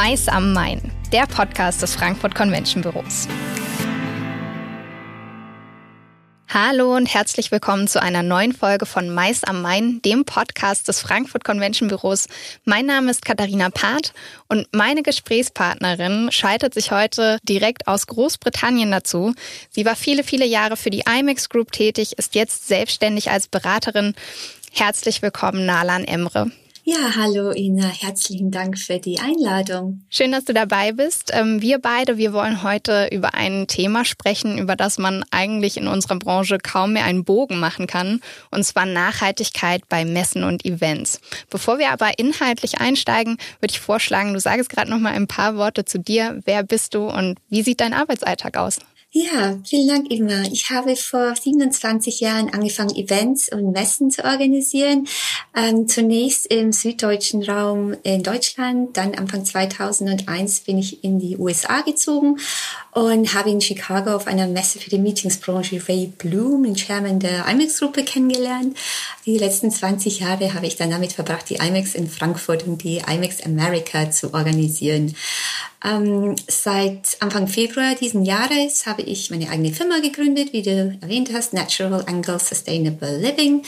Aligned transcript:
Mais 0.00 0.28
am 0.28 0.52
Main, 0.52 0.92
der 1.10 1.26
Podcast 1.26 1.82
des 1.82 1.96
Frankfurt 1.96 2.32
Convention 2.32 2.82
Büros. 2.82 3.26
Hallo 6.46 6.94
und 6.94 7.12
herzlich 7.12 7.50
willkommen 7.50 7.88
zu 7.88 8.00
einer 8.00 8.22
neuen 8.22 8.52
Folge 8.52 8.86
von 8.86 9.12
Mais 9.12 9.42
am 9.42 9.60
Main, 9.60 10.00
dem 10.02 10.24
Podcast 10.24 10.86
des 10.86 11.00
Frankfurt 11.00 11.42
Convention 11.42 11.88
Büros. 11.88 12.28
Mein 12.64 12.86
Name 12.86 13.10
ist 13.10 13.24
Katharina 13.24 13.70
Part 13.70 14.14
und 14.46 14.68
meine 14.70 15.02
Gesprächspartnerin 15.02 16.30
schaltet 16.30 16.74
sich 16.74 16.92
heute 16.92 17.38
direkt 17.42 17.88
aus 17.88 18.06
Großbritannien 18.06 18.92
dazu. 18.92 19.34
Sie 19.70 19.84
war 19.84 19.96
viele, 19.96 20.22
viele 20.22 20.46
Jahre 20.46 20.76
für 20.76 20.90
die 20.90 21.02
IMAX 21.12 21.48
Group 21.48 21.72
tätig, 21.72 22.16
ist 22.18 22.36
jetzt 22.36 22.68
selbstständig 22.68 23.32
als 23.32 23.48
Beraterin. 23.48 24.14
Herzlich 24.70 25.22
willkommen, 25.22 25.66
Nalan 25.66 26.04
Emre. 26.04 26.52
Ja, 26.90 27.16
hallo 27.16 27.52
Ina, 27.52 27.86
herzlichen 27.86 28.50
Dank 28.50 28.78
für 28.78 28.98
die 28.98 29.18
Einladung. 29.18 30.04
Schön, 30.08 30.32
dass 30.32 30.46
du 30.46 30.54
dabei 30.54 30.92
bist. 30.92 31.30
Ähm, 31.34 31.60
wir 31.60 31.80
beide, 31.80 32.16
wir 32.16 32.32
wollen 32.32 32.62
heute 32.62 33.10
über 33.12 33.34
ein 33.34 33.66
Thema 33.66 34.06
sprechen, 34.06 34.56
über 34.56 34.74
das 34.74 34.96
man 34.96 35.22
eigentlich 35.30 35.76
in 35.76 35.86
unserer 35.86 36.16
Branche 36.16 36.56
kaum 36.56 36.94
mehr 36.94 37.04
einen 37.04 37.24
Bogen 37.24 37.60
machen 37.60 37.86
kann, 37.86 38.22
und 38.50 38.64
zwar 38.64 38.86
Nachhaltigkeit 38.86 39.86
bei 39.90 40.06
Messen 40.06 40.44
und 40.44 40.64
Events. 40.64 41.20
Bevor 41.50 41.78
wir 41.78 41.90
aber 41.90 42.18
inhaltlich 42.18 42.80
einsteigen, 42.80 43.36
würde 43.60 43.72
ich 43.72 43.80
vorschlagen, 43.80 44.32
du 44.32 44.40
sagst 44.40 44.70
gerade 44.70 44.90
noch 44.90 44.98
mal 44.98 45.12
ein 45.12 45.26
paar 45.26 45.58
Worte 45.58 45.84
zu 45.84 45.98
dir. 45.98 46.40
Wer 46.46 46.62
bist 46.62 46.94
du 46.94 47.10
und 47.10 47.36
wie 47.50 47.62
sieht 47.62 47.82
dein 47.82 47.92
Arbeitsalltag 47.92 48.56
aus? 48.56 48.78
Ja, 49.10 49.58
vielen 49.64 49.88
Dank, 49.88 50.10
Ingmar. 50.12 50.52
Ich 50.52 50.68
habe 50.68 50.94
vor 50.94 51.34
27 51.34 52.20
Jahren 52.20 52.52
angefangen, 52.52 52.94
Events 52.94 53.50
und 53.50 53.72
Messen 53.72 54.10
zu 54.10 54.22
organisieren. 54.22 55.08
Ähm, 55.56 55.88
zunächst 55.88 56.44
im 56.48 56.72
süddeutschen 56.72 57.42
Raum 57.42 57.96
in 58.02 58.22
Deutschland, 58.22 58.98
dann 58.98 59.14
Anfang 59.14 59.46
2001 59.46 60.60
bin 60.60 60.76
ich 60.76 61.02
in 61.04 61.18
die 61.18 61.38
USA 61.38 61.80
gezogen 61.80 62.36
und 62.98 63.32
habe 63.32 63.50
in 63.50 63.60
Chicago 63.60 64.16
auf 64.16 64.26
einer 64.26 64.48
Messe 64.48 64.80
für 64.80 64.90
die 64.90 64.98
Meetingsbranche 64.98 65.80
Ray 65.88 66.12
Bloom, 66.18 66.64
den 66.64 66.74
Chairman 66.74 67.20
der 67.20 67.46
IMAX-Gruppe, 67.46 68.02
kennengelernt. 68.02 68.76
Die 69.24 69.38
letzten 69.38 69.70
20 69.70 70.18
Jahre 70.18 70.52
habe 70.52 70.66
ich 70.66 70.74
dann 70.74 70.90
damit 70.90 71.12
verbracht, 71.12 71.48
die 71.48 71.56
IMAX 71.56 71.94
in 71.94 72.08
Frankfurt 72.08 72.66
und 72.66 72.82
die 72.82 72.96
IMAX 72.96 73.40
America 73.44 74.10
zu 74.10 74.34
organisieren. 74.34 75.14
Ähm, 75.84 76.34
seit 76.48 77.16
Anfang 77.20 77.46
Februar 77.46 77.94
diesen 77.94 78.24
Jahres 78.24 78.86
habe 78.86 79.02
ich 79.02 79.30
meine 79.30 79.48
eigene 79.48 79.72
Firma 79.72 80.00
gegründet, 80.00 80.52
wie 80.52 80.62
du 80.62 80.98
erwähnt 81.00 81.30
hast, 81.32 81.52
Natural 81.52 82.04
Angle 82.08 82.40
Sustainable 82.40 83.18
Living. 83.18 83.62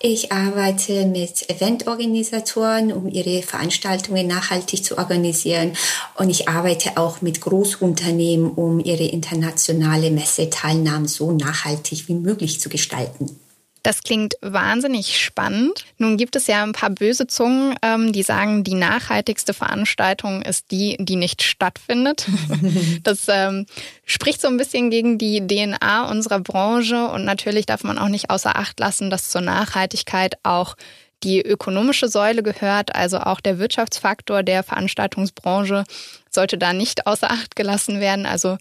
Ich 0.00 0.32
arbeite 0.32 1.06
mit 1.06 1.48
Eventorganisatoren, 1.48 2.92
um 2.92 3.08
ihre 3.08 3.42
Veranstaltungen 3.42 4.26
nachhaltig 4.26 4.84
zu 4.84 4.98
organisieren. 4.98 5.74
Und 6.16 6.30
ich 6.30 6.48
arbeite 6.48 6.96
auch 6.96 7.22
mit 7.22 7.40
Großunternehmen, 7.40 8.50
um 8.50 8.71
ihre 8.80 9.04
internationale 9.04 10.10
Messeteilnahme 10.10 11.08
so 11.08 11.32
nachhaltig 11.32 12.08
wie 12.08 12.14
möglich 12.14 12.60
zu 12.60 12.68
gestalten. 12.68 13.36
Das 13.82 14.04
klingt 14.04 14.34
wahnsinnig 14.42 15.20
spannend. 15.20 15.84
Nun 15.98 16.16
gibt 16.16 16.36
es 16.36 16.46
ja 16.46 16.62
ein 16.62 16.72
paar 16.72 16.90
böse 16.90 17.26
Zungen, 17.26 17.74
ähm, 17.82 18.12
die 18.12 18.22
sagen, 18.22 18.62
die 18.62 18.74
nachhaltigste 18.74 19.54
Veranstaltung 19.54 20.42
ist 20.42 20.70
die, 20.70 20.96
die 21.00 21.16
nicht 21.16 21.42
stattfindet. 21.42 22.26
das 23.02 23.26
ähm, 23.28 23.66
spricht 24.04 24.40
so 24.40 24.46
ein 24.46 24.56
bisschen 24.56 24.90
gegen 24.90 25.18
die 25.18 25.44
DNA 25.44 26.08
unserer 26.08 26.38
Branche 26.38 27.08
und 27.08 27.24
natürlich 27.24 27.66
darf 27.66 27.82
man 27.82 27.98
auch 27.98 28.08
nicht 28.08 28.30
außer 28.30 28.54
Acht 28.54 28.78
lassen, 28.78 29.10
dass 29.10 29.30
zur 29.30 29.40
Nachhaltigkeit 29.40 30.36
auch 30.44 30.76
die 31.24 31.40
ökonomische 31.40 32.08
Säule 32.08 32.42
gehört, 32.42 32.94
also 32.94 33.18
auch 33.18 33.40
der 33.40 33.58
Wirtschaftsfaktor 33.58 34.42
der 34.42 34.62
Veranstaltungsbranche 34.62 35.84
sollte 36.30 36.58
da 36.58 36.72
nicht 36.72 37.06
außer 37.06 37.30
Acht 37.30 37.56
gelassen 37.56 38.00
werden. 38.00 38.26
Also 38.26 38.58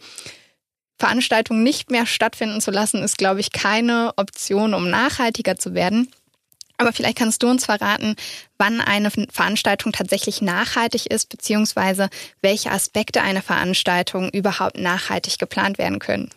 Veranstaltungen 1.00 1.64
nicht 1.64 1.90
mehr 1.90 2.06
stattfinden 2.06 2.62
zu 2.62 2.72
lassen, 2.72 3.04
ist, 3.04 3.18
glaube 3.18 3.40
ich, 3.40 3.52
keine 3.52 4.12
Option, 4.18 4.74
um 4.74 4.90
nachhaltiger 4.90 5.58
zu 5.58 5.74
werden. 5.74 6.12
Aber 6.78 6.94
vielleicht 6.94 7.18
kannst 7.18 7.44
du 7.44 7.48
uns 7.48 7.66
verraten, 7.66 8.16
wann 8.58 8.82
eine 8.82 9.12
Veranstaltung 9.12 9.92
tatsächlich 9.92 10.42
nachhaltig 10.42 11.06
ist, 11.06 11.30
beziehungsweise 11.30 12.10
welche 12.42 12.72
Aspekte 12.72 13.22
einer 13.22 13.44
Veranstaltung 13.44 14.30
überhaupt 14.30 14.80
nachhaltig 14.80 15.38
geplant 15.38 15.78
werden 15.78 16.00
können. 16.00 16.32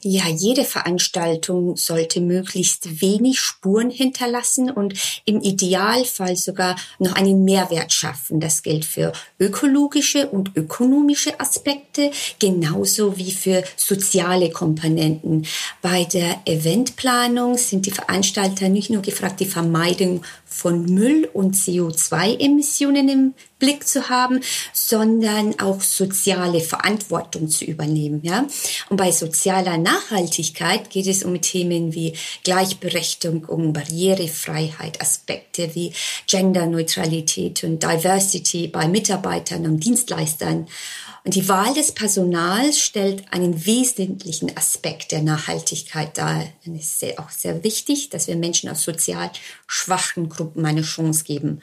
Ja, 0.00 0.28
jede 0.28 0.64
Veranstaltung 0.64 1.76
sollte 1.76 2.20
möglichst 2.20 3.00
wenig 3.00 3.40
Spuren 3.40 3.90
hinterlassen 3.90 4.70
und 4.70 4.94
im 5.24 5.40
Idealfall 5.40 6.36
sogar 6.36 6.76
noch 6.98 7.14
einen 7.14 7.44
Mehrwert 7.44 7.92
schaffen. 7.92 8.40
Das 8.40 8.62
gilt 8.62 8.84
für 8.84 9.12
ökologische 9.38 10.28
und 10.28 10.56
ökonomische 10.56 11.38
Aspekte, 11.40 12.10
genauso 12.38 13.16
wie 13.16 13.32
für 13.32 13.64
soziale 13.76 14.50
Komponenten. 14.50 15.46
Bei 15.82 16.04
der 16.04 16.40
Eventplanung 16.44 17.56
sind 17.56 17.86
die 17.86 17.90
Veranstalter 17.90 18.68
nicht 18.68 18.90
nur 18.90 19.02
gefragt, 19.02 19.40
die 19.40 19.46
Vermeidung 19.46 20.22
von 20.44 20.84
Müll 20.86 21.28
und 21.32 21.54
CO2-Emissionen 21.54 23.08
im 23.08 23.34
Blick 23.58 23.86
zu 23.86 24.08
haben, 24.08 24.40
sondern 24.72 25.58
auch 25.60 25.80
soziale 25.80 26.60
Verantwortung 26.60 27.48
zu 27.48 27.64
übernehmen. 27.64 28.20
Ja? 28.22 28.46
Und 28.88 28.96
bei 28.96 29.10
sozialer 29.10 29.78
Nachhaltigkeit 29.78 30.90
geht 30.90 31.06
es 31.06 31.24
um 31.24 31.40
Themen 31.40 31.94
wie 31.94 32.14
Gleichberechtigung, 32.44 33.44
um 33.44 33.72
Barrierefreiheit, 33.72 35.00
Aspekte 35.00 35.74
wie 35.74 35.92
Genderneutralität 36.26 37.64
und 37.64 37.82
Diversity 37.82 38.68
bei 38.68 38.88
Mitarbeitern 38.88 39.66
und 39.66 39.80
Dienstleistern. 39.84 40.66
Und 41.24 41.34
die 41.34 41.48
Wahl 41.48 41.74
des 41.74 41.92
Personals 41.92 42.78
stellt 42.78 43.24
einen 43.32 43.66
wesentlichen 43.66 44.56
Aspekt 44.56 45.12
der 45.12 45.20
Nachhaltigkeit 45.20 46.16
dar. 46.16 46.46
Und 46.64 46.76
es 46.76 47.02
ist 47.02 47.18
auch 47.18 47.30
sehr 47.30 47.62
wichtig, 47.64 48.08
dass 48.08 48.28
wir 48.28 48.36
Menschen 48.36 48.70
aus 48.70 48.82
sozial 48.82 49.30
schwachen 49.66 50.28
Gruppen 50.28 50.64
eine 50.64 50.82
Chance 50.82 51.24
geben. 51.24 51.60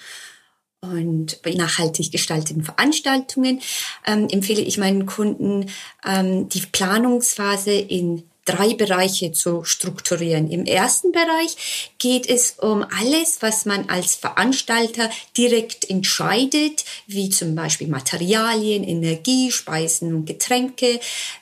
Und 0.91 1.41
bei 1.41 1.51
nachhaltig 1.51 2.12
gestalteten 2.12 2.63
Veranstaltungen 2.63 3.62
ähm, 4.06 4.28
empfehle 4.29 4.62
ich 4.62 4.78
meinen 4.78 5.06
Kunden, 5.06 5.69
ähm, 6.06 6.50
die 6.50 6.62
Planungsphase 6.62 7.72
in 7.72 8.23
drei 8.46 8.75
Bereiche 8.75 9.31
zu 9.31 9.63
strukturieren. 9.63 10.50
Im 10.50 10.66
ersten 10.66 11.12
Bereich 11.12 11.91
geht 11.97 12.29
es 12.29 12.51
um 12.59 12.84
alles, 12.84 13.41
was 13.41 13.66
man 13.66 13.90
als 13.90 14.16
Veranstalter 14.16 15.09
direkt 15.35 15.90
entscheidet, 15.90 16.85
wie 17.07 17.29
zum 17.29 17.56
Beispiel 17.56 17.88
Materialien, 17.88 18.84
Energie, 18.84 19.52
Speisen 19.52 20.13
und 20.13 20.25
Getränke, 20.25 21.00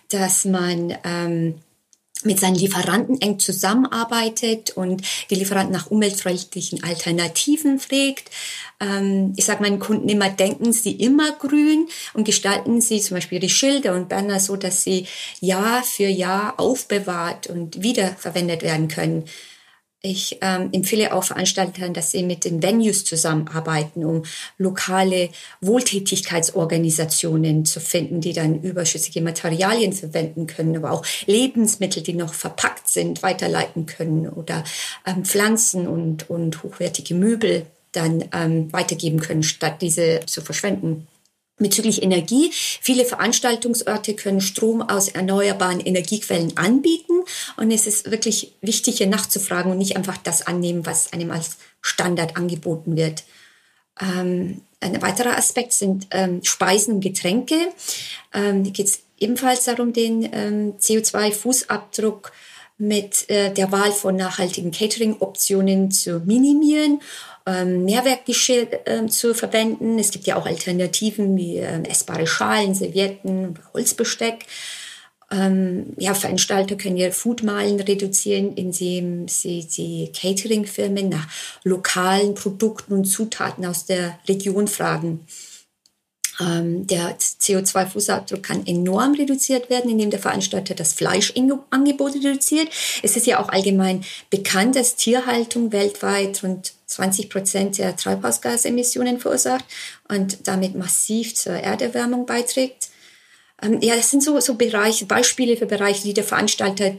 dass 0.09 0.45
man 0.45 0.97
ähm, 1.03 1.55
mit 2.25 2.39
seinen 2.39 2.55
Lieferanten 2.55 3.21
eng 3.21 3.39
zusammenarbeitet 3.39 4.71
und 4.71 5.01
die 5.29 5.35
Lieferanten 5.35 5.73
nach 5.73 5.91
umweltfreundlichen 5.91 6.83
Alternativen 6.83 7.79
pflegt. 7.79 8.29
Ähm, 8.79 9.33
ich 9.35 9.45
sage 9.45 9.61
meinen 9.61 9.79
Kunden 9.79 10.09
immer, 10.09 10.29
denken 10.29 10.73
Sie 10.73 10.91
immer 10.91 11.31
grün 11.33 11.87
und 12.13 12.25
gestalten 12.25 12.81
Sie 12.81 13.01
zum 13.01 13.15
Beispiel 13.15 13.39
die 13.39 13.49
Schilder 13.49 13.95
und 13.95 14.09
Banner 14.09 14.39
so, 14.39 14.55
dass 14.55 14.83
sie 14.83 15.07
Jahr 15.39 15.83
für 15.83 16.07
Jahr 16.07 16.59
aufbewahrt 16.59 17.47
und 17.47 17.81
wiederverwendet 17.81 18.61
werden 18.63 18.87
können. 18.87 19.25
Ich 20.05 20.39
ähm, 20.41 20.67
empfehle 20.73 21.13
auch 21.13 21.23
Veranstaltern, 21.23 21.93
dass 21.93 22.11
sie 22.11 22.23
mit 22.23 22.43
den 22.43 22.61
Venues 22.61 23.05
zusammenarbeiten, 23.05 24.03
um 24.03 24.23
lokale 24.57 25.29
Wohltätigkeitsorganisationen 25.61 27.63
zu 27.63 27.79
finden, 27.79 28.19
die 28.19 28.33
dann 28.33 28.61
überschüssige 28.61 29.21
Materialien 29.21 29.93
verwenden 29.93 30.45
können, 30.45 30.75
aber 30.75 30.91
auch 30.91 31.05
Lebensmittel, 31.25 32.03
die 32.03 32.15
noch 32.15 32.33
verpackt 32.33 32.89
sind, 32.89 33.23
weiterleiten 33.23 33.85
können 33.85 34.27
oder 34.27 34.65
ähm, 35.05 35.23
Pflanzen 35.23 35.87
und, 35.87 36.29
und 36.29 36.63
hochwertige 36.63 37.13
Möbel 37.13 37.65
dann 37.93 38.25
ähm, 38.33 38.73
weitergeben 38.73 39.21
können, 39.21 39.43
statt 39.43 39.81
diese 39.81 40.19
zu 40.25 40.41
verschwenden. 40.41 41.07
Bezüglich 41.57 42.01
Energie, 42.01 42.51
viele 42.51 43.05
Veranstaltungsorte 43.05 44.15
können 44.15 44.41
Strom 44.41 44.81
aus 44.81 45.09
erneuerbaren 45.09 45.79
Energiequellen 45.79 46.57
anbieten 46.57 47.23
und 47.57 47.69
es 47.69 47.85
ist 47.85 48.09
wirklich 48.09 48.55
wichtig, 48.61 48.97
hier 48.97 49.07
nachzufragen 49.07 49.71
und 49.71 49.77
nicht 49.77 49.95
einfach 49.95 50.17
das 50.17 50.47
annehmen, 50.47 50.85
was 50.87 51.13
einem 51.13 51.29
als 51.29 51.57
Standard 51.79 52.37
angeboten 52.37 52.97
wird. 52.97 53.23
Ähm, 54.01 54.61
ein 54.79 55.01
weiterer 55.03 55.37
Aspekt 55.37 55.73
sind 55.73 56.07
ähm, 56.09 56.43
Speisen 56.43 56.95
und 56.95 57.01
Getränke. 57.01 57.55
Ähm, 58.33 58.73
geht 58.73 58.87
es 58.87 59.03
ebenfalls 59.19 59.65
darum, 59.65 59.93
den 59.93 60.27
ähm, 60.33 60.73
CO2-Fußabdruck 60.79 62.31
mit 62.79 63.29
äh, 63.29 63.53
der 63.53 63.71
Wahl 63.71 63.91
von 63.91 64.15
nachhaltigen 64.15 64.71
Catering-Optionen 64.71 65.91
zu 65.91 66.19
minimieren 66.25 66.99
ähm, 67.45 67.85
Mehrwertgeschirr 67.85 68.67
äh, 68.85 69.07
zu 69.07 69.33
verwenden. 69.33 69.99
Es 69.99 70.11
gibt 70.11 70.27
ja 70.27 70.35
auch 70.35 70.45
Alternativen 70.45 71.35
wie 71.37 71.57
äh, 71.57 71.83
essbare 71.83 72.27
Schalen, 72.27 72.73
Servietten, 72.73 73.59
Holzbesteck. 73.73 74.45
Ähm, 75.31 75.93
ja, 75.97 76.13
Veranstalter 76.13 76.75
können 76.75 76.97
ihre 76.97 77.11
Foodmalen 77.11 77.79
reduzieren, 77.79 78.53
indem 78.55 79.27
sie 79.27 79.67
die 79.67 80.11
Catering-Firmen 80.13 81.09
nach 81.09 81.27
lokalen 81.63 82.35
Produkten 82.35 82.93
und 82.93 83.05
Zutaten 83.05 83.65
aus 83.65 83.85
der 83.85 84.19
Region 84.27 84.67
fragen. 84.67 85.25
Ähm, 86.39 86.87
der 86.87 87.17
CO2-Fußabdruck 87.19 88.41
kann 88.41 88.65
enorm 88.65 89.13
reduziert 89.13 89.69
werden, 89.69 89.91
indem 89.91 90.09
der 90.09 90.19
Veranstalter 90.19 90.73
das 90.73 90.93
Fleischangebot 90.93 92.15
reduziert. 92.15 92.69
Es 93.03 93.15
ist 93.15 93.27
ja 93.27 93.39
auch 93.39 93.49
allgemein 93.49 94.03
bekannt, 94.29 94.75
dass 94.75 94.95
Tierhaltung 94.95 95.71
weltweit 95.71 96.43
rund 96.43 96.73
20 96.87 97.29
Prozent 97.29 97.77
der 97.77 97.95
Treibhausgasemissionen 97.95 99.19
verursacht 99.19 99.65
und 100.09 100.47
damit 100.47 100.75
massiv 100.75 101.35
zur 101.35 101.53
Erderwärmung 101.53 102.25
beiträgt. 102.25 102.89
Ähm, 103.61 103.79
ja, 103.81 103.95
das 103.95 104.09
sind 104.09 104.23
so, 104.23 104.39
so 104.39 104.55
Bereiche, 104.55 105.05
Beispiele 105.05 105.57
für 105.57 105.65
Bereiche, 105.65 106.03
die 106.03 106.13
der 106.13 106.23
Veranstalter 106.23 106.95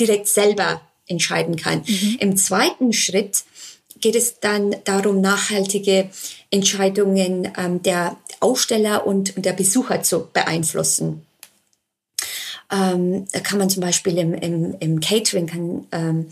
direkt 0.00 0.28
selber 0.28 0.80
entscheiden 1.06 1.56
kann. 1.56 1.82
Mhm. 1.86 2.16
Im 2.20 2.36
zweiten 2.36 2.92
Schritt 2.92 3.44
geht 4.00 4.14
es 4.14 4.40
dann 4.40 4.76
darum, 4.84 5.20
nachhaltige 5.20 6.10
Entscheidungen 6.50 7.50
ähm, 7.56 7.82
der 7.82 8.16
Aussteller 8.40 9.06
und, 9.06 9.36
und 9.36 9.44
der 9.44 9.52
Besucher 9.52 10.02
zu 10.02 10.28
beeinflussen. 10.32 11.26
Ähm, 12.70 13.26
da 13.32 13.40
kann 13.40 13.58
man 13.58 13.70
zum 13.70 13.82
Beispiel 13.82 14.18
im, 14.18 14.34
im, 14.34 14.76
im 14.78 15.00
Catering 15.00 15.46
kann, 15.46 15.86
ähm, 15.92 16.26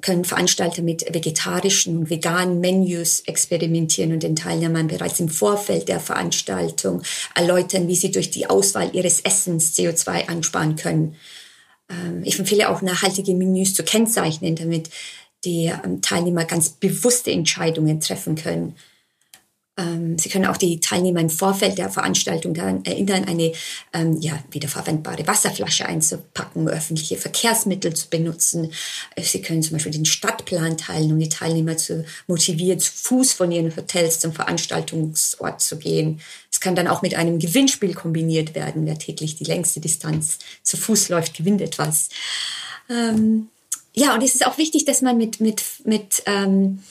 können 0.00 0.24
Veranstalter 0.24 0.82
mit 0.82 1.06
vegetarischen 1.14 1.96
und 1.96 2.10
veganen 2.10 2.60
Menüs 2.60 3.20
experimentieren 3.20 4.12
und 4.12 4.24
den 4.24 4.34
Teilnehmern 4.34 4.88
bereits 4.88 5.20
im 5.20 5.28
Vorfeld 5.28 5.88
der 5.88 6.00
Veranstaltung 6.00 7.02
erläutern, 7.36 7.86
wie 7.86 7.94
sie 7.94 8.10
durch 8.10 8.30
die 8.30 8.50
Auswahl 8.50 8.90
ihres 8.92 9.20
Essens 9.20 9.74
CO2 9.76 10.28
ansparen 10.28 10.74
können. 10.74 11.14
Ähm, 11.88 12.22
ich 12.24 12.38
empfehle 12.38 12.68
auch 12.68 12.82
nachhaltige 12.82 13.34
Menüs 13.34 13.74
zu 13.74 13.84
kennzeichnen, 13.84 14.56
damit 14.56 14.90
die 15.44 15.72
ähm, 15.84 16.02
Teilnehmer 16.02 16.44
ganz 16.44 16.70
bewusste 16.70 17.30
Entscheidungen 17.30 18.00
treffen 18.00 18.34
können. 18.34 18.74
Ähm, 19.78 20.18
Sie 20.18 20.28
können 20.28 20.44
auch 20.44 20.58
die 20.58 20.80
Teilnehmer 20.80 21.20
im 21.20 21.30
Vorfeld 21.30 21.78
der 21.78 21.88
Veranstaltung 21.88 22.52
daran 22.52 22.84
erinnern, 22.84 23.24
eine 23.24 23.52
ähm, 23.94 24.20
ja, 24.20 24.38
wiederverwendbare 24.50 25.26
Wasserflasche 25.26 25.86
einzupacken, 25.86 26.68
öffentliche 26.68 27.16
Verkehrsmittel 27.16 27.94
zu 27.94 28.10
benutzen. 28.10 28.70
Äh, 29.16 29.22
Sie 29.22 29.40
können 29.40 29.62
zum 29.62 29.74
Beispiel 29.74 29.92
den 29.92 30.04
Stadtplan 30.04 30.76
teilen, 30.76 31.12
um 31.12 31.18
die 31.18 31.30
Teilnehmer 31.30 31.78
zu 31.78 32.04
motivieren, 32.26 32.80
zu 32.80 32.92
Fuß 32.92 33.32
von 33.32 33.50
ihren 33.50 33.74
Hotels 33.74 34.20
zum 34.20 34.34
Veranstaltungsort 34.34 35.62
zu 35.62 35.78
gehen. 35.78 36.20
Es 36.50 36.60
kann 36.60 36.76
dann 36.76 36.88
auch 36.88 37.00
mit 37.00 37.14
einem 37.14 37.38
Gewinnspiel 37.38 37.94
kombiniert 37.94 38.54
werden. 38.54 38.84
Wer 38.84 38.98
täglich 38.98 39.36
die 39.36 39.44
längste 39.44 39.80
Distanz 39.80 40.38
zu 40.62 40.76
Fuß 40.76 41.08
läuft, 41.08 41.34
gewinnt 41.34 41.62
etwas. 41.62 42.10
Ähm, 42.90 43.48
ja, 43.94 44.14
und 44.14 44.22
es 44.22 44.34
ist 44.34 44.46
auch 44.46 44.58
wichtig, 44.58 44.84
dass 44.84 45.00
man 45.00 45.16
mit, 45.16 45.40
mit, 45.40 45.62
mit 45.84 46.22
ähm, 46.26 46.82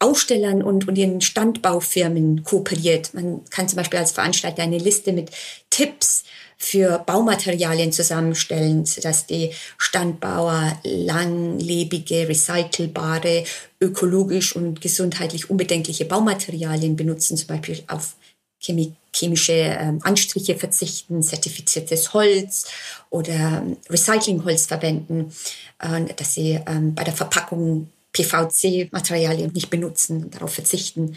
Ausstellern 0.00 0.62
und, 0.62 0.86
und 0.86 0.96
ihren 0.96 1.20
Standbaufirmen 1.20 2.44
kooperiert. 2.44 3.14
Man 3.14 3.44
kann 3.50 3.68
zum 3.68 3.76
Beispiel 3.76 3.98
als 3.98 4.12
Veranstalter 4.12 4.62
eine 4.62 4.78
Liste 4.78 5.12
mit 5.12 5.30
Tipps 5.70 6.24
für 6.56 6.98
Baumaterialien 7.06 7.92
zusammenstellen, 7.92 8.84
sodass 8.84 9.26
die 9.26 9.52
Standbauer 9.76 10.78
langlebige, 10.82 12.28
recycelbare, 12.28 13.44
ökologisch 13.80 14.56
und 14.56 14.80
gesundheitlich 14.80 15.50
unbedenkliche 15.50 16.04
Baumaterialien 16.04 16.96
benutzen, 16.96 17.36
zum 17.36 17.46
Beispiel 17.46 17.82
auf 17.86 18.16
chemische 18.60 19.52
ähm, 19.52 20.00
Anstriche 20.02 20.56
verzichten, 20.56 21.22
zertifiziertes 21.22 22.12
Holz 22.12 22.66
oder 23.10 23.62
ähm, 23.64 23.76
Recyclingholz 23.88 24.66
verwenden, 24.66 25.32
äh, 25.78 26.12
dass 26.14 26.34
sie 26.34 26.58
ähm, 26.66 26.94
bei 26.94 27.04
der 27.04 27.14
Verpackung 27.14 27.88
PVC-Materialien 28.12 29.52
nicht 29.52 29.70
benutzen 29.70 30.24
und 30.24 30.34
darauf 30.34 30.54
verzichten. 30.54 31.16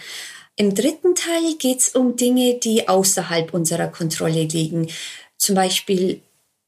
Im 0.55 0.75
dritten 0.75 1.15
Teil 1.15 1.55
geht 1.57 1.79
es 1.79 1.89
um 1.95 2.15
Dinge, 2.15 2.59
die 2.59 2.87
außerhalb 2.87 3.53
unserer 3.53 3.87
Kontrolle 3.87 4.43
liegen. 4.43 4.87
Zum 5.37 5.55
Beispiel 5.55 6.21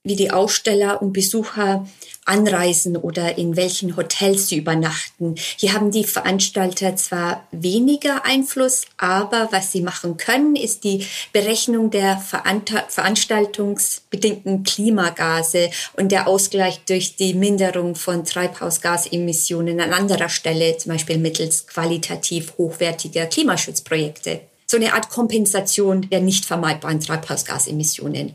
wie 0.03 0.15
die 0.15 0.31
Aussteller 0.31 1.01
und 1.01 1.13
Besucher 1.13 1.85
anreisen 2.25 2.97
oder 2.97 3.37
in 3.37 3.55
welchen 3.55 3.95
Hotels 3.95 4.47
sie 4.47 4.57
übernachten. 4.57 5.35
Hier 5.57 5.73
haben 5.73 5.91
die 5.91 6.03
Veranstalter 6.03 6.95
zwar 6.95 7.47
weniger 7.51 8.25
Einfluss, 8.25 8.85
aber 8.97 9.49
was 9.51 9.71
sie 9.71 9.81
machen 9.81 10.17
können, 10.17 10.55
ist 10.55 10.83
die 10.83 11.05
Berechnung 11.31 11.89
der 11.89 12.17
veranstaltungsbedingten 12.17 14.63
Klimagase 14.63 15.69
und 15.93 16.11
der 16.11 16.27
Ausgleich 16.27 16.81
durch 16.85 17.15
die 17.15 17.33
Minderung 17.33 17.95
von 17.95 18.25
Treibhausgasemissionen 18.25 19.81
an 19.81 19.93
anderer 19.93 20.29
Stelle, 20.29 20.77
zum 20.77 20.91
Beispiel 20.93 21.17
mittels 21.17 21.65
qualitativ 21.67 22.53
hochwertiger 22.57 23.25
Klimaschutzprojekte. 23.25 24.41
So 24.65 24.77
eine 24.77 24.93
Art 24.93 25.09
Kompensation 25.09 26.09
der 26.09 26.21
nicht 26.21 26.45
vermeidbaren 26.45 26.99
Treibhausgasemissionen. 26.99 28.33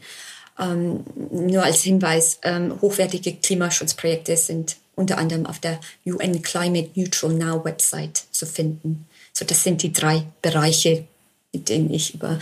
Ähm, 0.59 1.05
nur 1.31 1.63
als 1.63 1.83
Hinweis, 1.83 2.39
ähm, 2.43 2.81
hochwertige 2.81 3.35
Klimaschutzprojekte 3.37 4.37
sind 4.37 4.77
unter 4.97 5.19
anderem 5.19 5.47
auf 5.47 5.61
der 5.61 5.81
UN 6.05 6.43
Climate 6.43 6.91
Neutral 6.95 7.33
Now 7.33 7.65
Website 7.65 8.25
zu 8.33 8.47
finden. 8.47 9.07
So, 9.33 9.45
das 9.45 9.63
sind 9.63 9.83
die 9.83 9.93
drei 9.93 10.25
Bereiche, 10.43 11.07
mit 11.53 11.69
denen 11.69 11.93
ich 11.93 12.15
über 12.15 12.41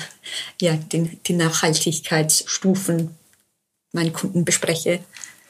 ja, 0.61 0.75
den, 0.75 1.21
die 1.27 1.35
Nachhaltigkeitsstufen 1.35 3.15
meinen 3.93 4.13
Kunden 4.13 4.45
bespreche. 4.45 5.01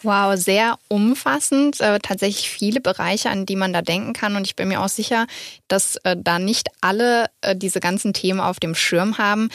Wow, 0.03 0.37
sehr 0.37 0.79
umfassend. 0.89 1.81
Äh, 1.81 1.99
tatsächlich 2.01 2.51
viele 2.51 2.81
Bereiche, 2.81 3.31
an 3.31 3.47
die 3.47 3.57
man 3.57 3.73
da 3.73 3.83
denken 3.83 4.13
kann. 4.13 4.37
Und 4.37 4.47
ich 4.47 4.55
bin 4.55 4.69
mir 4.69 4.83
auch 4.83 4.89
sicher, 4.89 5.27
dass 5.69 5.97
äh, 6.05 6.17
da 6.19 6.39
nicht 6.39 6.69
alle 6.81 7.31
äh, 7.41 7.57
diese 7.57 7.81
ganzen 7.81 8.13
Themen 8.13 8.41
auf 8.41 8.61
dem 8.61 8.75
Schirm 8.75 9.19
haben. 9.19 9.49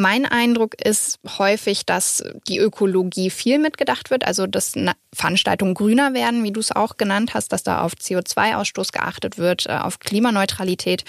Mein 0.00 0.24
Eindruck 0.24 0.80
ist 0.82 1.18
häufig, 1.38 1.84
dass 1.84 2.24
die 2.48 2.56
Ökologie 2.56 3.28
viel 3.28 3.58
mitgedacht 3.58 4.10
wird, 4.10 4.26
also 4.26 4.46
dass 4.46 4.72
Veranstaltungen 5.12 5.74
grüner 5.74 6.14
werden, 6.14 6.42
wie 6.42 6.52
du 6.52 6.60
es 6.60 6.72
auch 6.72 6.96
genannt 6.96 7.34
hast, 7.34 7.52
dass 7.52 7.64
da 7.64 7.82
auf 7.82 7.92
CO2-Ausstoß 7.92 8.92
geachtet 8.92 9.36
wird, 9.36 9.66
äh, 9.66 9.72
auf 9.72 9.98
Klimaneutralität, 9.98 11.04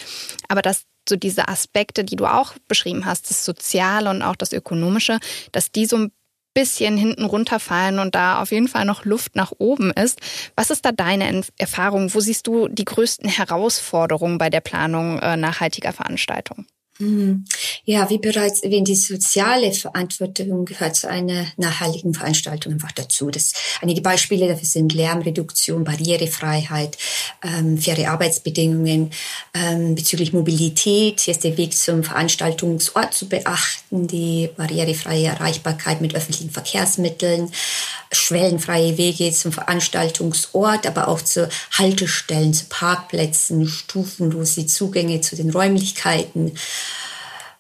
aber 0.50 0.62
dass 0.62 0.84
so 1.08 1.16
diese 1.16 1.48
Aspekte, 1.48 2.04
die 2.04 2.18
du 2.18 2.26
auch 2.26 2.56
beschrieben 2.68 3.06
hast, 3.06 3.30
das 3.30 3.46
Soziale 3.46 4.10
und 4.10 4.24
auch 4.24 4.36
das 4.36 4.52
Ökonomische, 4.52 5.20
dass 5.54 5.72
die 5.72 5.86
so 5.86 5.96
ein 5.96 6.12
bisschen 6.54 6.98
hinten 6.98 7.24
runterfallen 7.24 7.98
und 7.98 8.14
da 8.14 8.42
auf 8.42 8.52
jeden 8.52 8.68
Fall 8.68 8.84
noch 8.84 9.06
Luft 9.06 9.38
nach 9.38 9.54
oben 9.58 9.92
ist. 9.92 10.20
Was 10.58 10.70
ist 10.70 10.84
da 10.84 10.92
deine 10.92 11.44
Erfahrung? 11.58 12.14
Wo 12.14 12.20
siehst 12.20 12.46
du 12.46 12.68
die 12.68 12.84
größten 12.84 13.30
Herausforderungen 13.30 14.38
bei 14.38 14.50
der 14.50 14.60
Planung 14.60 15.18
äh, 15.20 15.38
nachhaltiger 15.38 15.94
Veranstaltungen? 15.94 16.68
Mhm. 17.02 17.46
Ja, 17.84 18.10
wie 18.10 18.20
bereits 18.20 18.62
erwähnt, 18.62 18.88
die 18.88 18.96
soziale 18.96 19.74
Verantwortung 19.74 20.66
gehört 20.66 20.96
zu 20.96 21.10
einer 21.10 21.48
nachhaltigen 21.58 22.14
Veranstaltung 22.14 22.74
einfach 22.74 22.92
dazu. 22.92 23.32
Das, 23.32 23.54
einige 23.82 24.02
Beispiele 24.02 24.48
dafür 24.48 24.68
sind 24.68 24.94
Lärmreduktion, 24.94 25.84
Barrierefreiheit, 25.84 26.98
ähm, 27.44 27.80
faire 27.80 28.12
Arbeitsbedingungen 28.12 29.10
ähm, 29.54 29.96
bezüglich 29.96 30.32
Mobilität. 30.32 31.22
Hier 31.22 31.34
ist 31.34 31.44
der 31.44 31.58
Weg 31.58 31.76
zum 31.76 32.04
Veranstaltungsort 32.04 33.14
zu 33.16 33.28
beachten, 33.28 34.08
die 34.08 34.50
barrierefreie 34.56 35.28
Erreichbarkeit 35.28 36.02
mit 36.02 36.14
öffentlichen 36.14 36.52
Verkehrsmitteln, 36.52 37.52
schwellenfreie 38.12 38.98
Wege 38.98 39.32
zum 39.32 39.52
Veranstaltungsort, 39.52 40.86
aber 40.86 41.08
auch 41.08 41.22
zu 41.22 41.50
Haltestellen, 41.72 42.54
zu 42.54 42.66
Parkplätzen, 42.70 43.68
stufenlose 43.68 44.68
Zugänge 44.68 45.22
zu 45.22 45.36
den 45.36 45.50
Räumlichkeiten, 45.50 46.54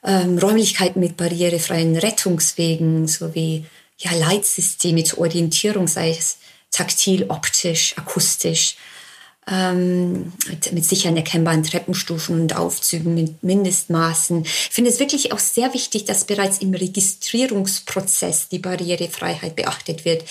ähm, 0.03 0.37
Räumlichkeiten 0.37 0.99
mit 0.99 1.17
barrierefreien 1.17 1.95
Rettungswegen 1.95 3.07
sowie 3.07 3.65
ja, 3.97 4.11
Leitsysteme 4.13 5.03
zur 5.03 5.19
Orientierung, 5.19 5.87
sei 5.87 6.11
es 6.11 6.37
taktil, 6.71 7.25
optisch, 7.29 7.97
akustisch, 7.97 8.77
ähm, 9.47 10.33
mit, 10.47 10.71
mit 10.71 10.85
sicheren 10.85 11.17
erkennbaren 11.17 11.63
Treppenstufen 11.63 12.41
und 12.41 12.55
Aufzügen 12.55 13.13
mit 13.13 13.43
Mindestmaßen. 13.43 14.43
Ich 14.43 14.69
finde 14.71 14.89
es 14.89 14.99
wirklich 14.99 15.33
auch 15.33 15.39
sehr 15.39 15.73
wichtig, 15.73 16.05
dass 16.05 16.25
bereits 16.25 16.59
im 16.59 16.73
Registrierungsprozess 16.73 18.49
die 18.49 18.59
Barrierefreiheit 18.59 19.55
beachtet 19.55 20.05
wird. 20.05 20.23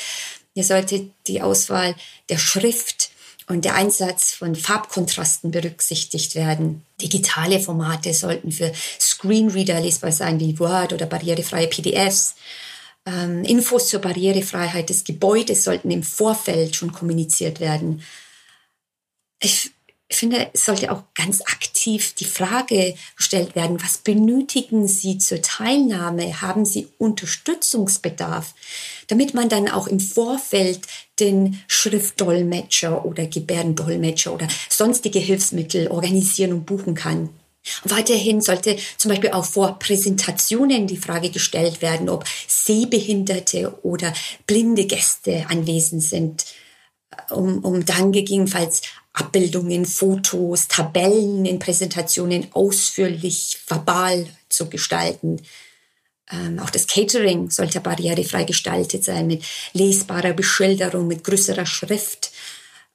Hier 0.54 0.64
sollte 0.64 1.10
die 1.26 1.42
Auswahl 1.42 1.94
der 2.28 2.38
Schrift 2.38 3.10
und 3.50 3.64
der 3.64 3.74
Einsatz 3.74 4.32
von 4.32 4.54
Farbkontrasten 4.54 5.50
berücksichtigt 5.50 6.34
werden. 6.34 6.84
Digitale 7.00 7.60
Formate 7.60 8.14
sollten 8.14 8.52
für 8.52 8.72
Screenreader 8.98 9.80
lesbar 9.80 10.12
sein 10.12 10.38
wie 10.38 10.58
Word 10.58 10.92
oder 10.92 11.06
barrierefreie 11.06 11.66
PDFs. 11.66 12.36
Ähm, 13.06 13.44
Infos 13.44 13.88
zur 13.88 14.00
Barrierefreiheit 14.00 14.88
des 14.88 15.04
Gebäudes 15.04 15.64
sollten 15.64 15.90
im 15.90 16.02
Vorfeld 16.02 16.76
schon 16.76 16.92
kommuniziert 16.92 17.60
werden 17.60 18.02
ich 20.10 20.16
finde, 20.16 20.50
es 20.52 20.64
sollte 20.64 20.90
auch 20.90 21.04
ganz 21.14 21.40
aktiv 21.40 22.14
die 22.14 22.24
Frage 22.24 22.96
gestellt 23.16 23.54
werden, 23.54 23.80
was 23.80 23.98
benötigen 23.98 24.88
Sie 24.88 25.18
zur 25.18 25.40
Teilnahme? 25.40 26.42
Haben 26.42 26.64
Sie 26.64 26.88
Unterstützungsbedarf? 26.98 28.54
Damit 29.06 29.34
man 29.34 29.48
dann 29.48 29.68
auch 29.68 29.86
im 29.86 30.00
Vorfeld 30.00 30.80
den 31.20 31.62
Schriftdolmetscher 31.68 33.04
oder 33.04 33.26
Gebärdendolmetscher 33.26 34.34
oder 34.34 34.48
sonstige 34.68 35.20
Hilfsmittel 35.20 35.86
organisieren 35.86 36.54
und 36.54 36.66
buchen 36.66 36.96
kann. 36.96 37.28
Weiterhin 37.84 38.40
sollte 38.40 38.78
zum 38.96 39.10
Beispiel 39.10 39.30
auch 39.30 39.44
vor 39.44 39.78
Präsentationen 39.78 40.88
die 40.88 40.96
Frage 40.96 41.30
gestellt 41.30 41.82
werden, 41.82 42.08
ob 42.08 42.24
sehbehinderte 42.48 43.78
oder 43.84 44.12
blinde 44.44 44.86
Gäste 44.86 45.46
anwesend 45.48 46.02
sind, 46.02 46.46
um, 47.28 47.58
um 47.64 47.84
dann 47.84 48.10
gegebenenfalls 48.10 48.82
Abbildungen, 49.12 49.86
Fotos, 49.86 50.68
Tabellen 50.68 51.44
in 51.44 51.58
Präsentationen 51.58 52.48
ausführlich 52.52 53.58
verbal 53.66 54.26
zu 54.48 54.68
gestalten. 54.68 55.40
Ähm, 56.30 56.58
auch 56.60 56.70
das 56.70 56.86
Catering 56.86 57.50
sollte 57.50 57.80
barrierefrei 57.80 58.44
gestaltet 58.44 59.04
sein 59.04 59.26
mit 59.26 59.44
lesbarer 59.72 60.32
Beschilderung, 60.32 61.08
mit 61.08 61.24
größerer 61.24 61.66
Schrift. 61.66 62.30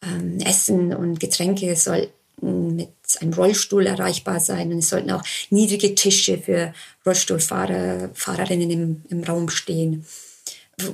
Ähm, 0.01 0.39
Essen 0.39 0.93
und 0.93 1.19
Getränke 1.19 1.75
sollten 1.75 2.11
mit 2.41 2.89
einem 3.21 3.33
Rollstuhl 3.33 3.87
erreichbar 3.87 4.39
sein 4.39 4.71
und 4.71 4.79
es 4.79 4.89
sollten 4.89 5.11
auch 5.11 5.23
niedrige 5.49 5.95
Tische 5.95 6.37
für 6.37 6.73
Rollstuhlfahrer, 7.05 8.09
Fahrerinnen 8.13 8.69
im, 8.69 9.01
im 9.09 9.23
Raum 9.23 9.49
stehen. 9.49 10.05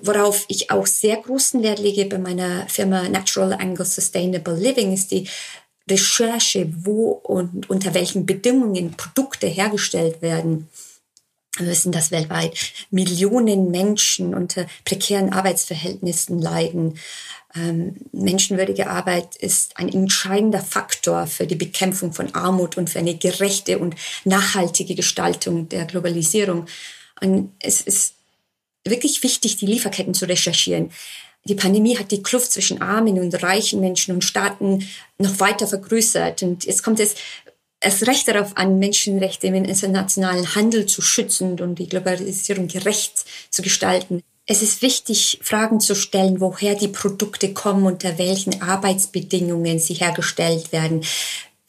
Worauf 0.03 0.45
ich 0.47 0.69
auch 0.69 0.85
sehr 0.85 1.17
großen 1.17 1.63
Wert 1.63 1.79
lege 1.79 2.05
bei 2.05 2.19
meiner 2.19 2.67
Firma 2.69 3.09
Natural 3.09 3.53
Angle 3.53 3.85
Sustainable 3.85 4.55
Living 4.55 4.93
ist 4.93 5.11
die 5.11 5.27
Recherche, 5.89 6.71
wo 6.85 7.09
und 7.11 7.69
unter 7.69 7.93
welchen 7.93 8.25
Bedingungen 8.25 8.91
Produkte 8.91 9.47
hergestellt 9.47 10.21
werden. 10.21 10.69
Wir 11.57 11.67
wissen, 11.67 11.91
dass 11.91 12.11
weltweit 12.11 12.57
Millionen 12.91 13.71
Menschen 13.71 14.33
unter 14.33 14.67
prekären 14.85 15.33
Arbeitsverhältnissen 15.33 16.39
leiden. 16.39 16.97
Ähm, 17.53 17.95
menschenwürdige 18.13 18.88
Arbeit 18.88 19.35
ist 19.35 19.75
ein 19.77 19.89
entscheidender 19.89 20.61
Faktor 20.61 21.27
für 21.27 21.47
die 21.47 21.55
Bekämpfung 21.55 22.13
von 22.13 22.33
Armut 22.33 22.77
und 22.77 22.89
für 22.89 23.00
eine 23.00 23.17
gerechte 23.17 23.79
und 23.79 23.95
nachhaltige 24.23 24.95
Gestaltung 24.95 25.67
der 25.67 25.85
Globalisierung. 25.85 26.67
Und 27.19 27.51
es 27.59 27.81
ist 27.81 28.15
wirklich 28.85 29.23
wichtig, 29.23 29.57
die 29.57 29.65
Lieferketten 29.65 30.13
zu 30.13 30.25
recherchieren. 30.27 30.91
Die 31.45 31.55
Pandemie 31.55 31.97
hat 31.97 32.11
die 32.11 32.21
Kluft 32.21 32.51
zwischen 32.51 32.81
armen 32.81 33.19
und 33.19 33.41
reichen 33.41 33.79
Menschen 33.79 34.13
und 34.13 34.23
Staaten 34.23 34.88
noch 35.17 35.39
weiter 35.39 35.67
vergrößert. 35.67 36.43
Und 36.43 36.65
jetzt 36.65 36.83
kommt 36.83 37.00
es 37.00 37.15
erst 37.79 38.05
recht 38.07 38.27
darauf 38.27 38.55
an, 38.57 38.77
Menschenrechte 38.77 39.47
im 39.47 39.55
internationalen 39.55 40.55
Handel 40.55 40.85
zu 40.85 41.01
schützen 41.01 41.59
und 41.59 41.75
die 41.75 41.89
Globalisierung 41.89 42.67
gerecht 42.67 43.25
zu 43.50 43.63
gestalten. 43.63 44.21
Es 44.45 44.61
ist 44.61 44.81
wichtig, 44.81 45.39
Fragen 45.41 45.79
zu 45.79 45.95
stellen, 45.95 46.41
woher 46.41 46.75
die 46.75 46.88
Produkte 46.88 47.53
kommen, 47.53 47.85
unter 47.85 48.17
welchen 48.17 48.61
Arbeitsbedingungen 48.61 49.79
sie 49.79 49.93
hergestellt 49.95 50.71
werden, 50.71 51.03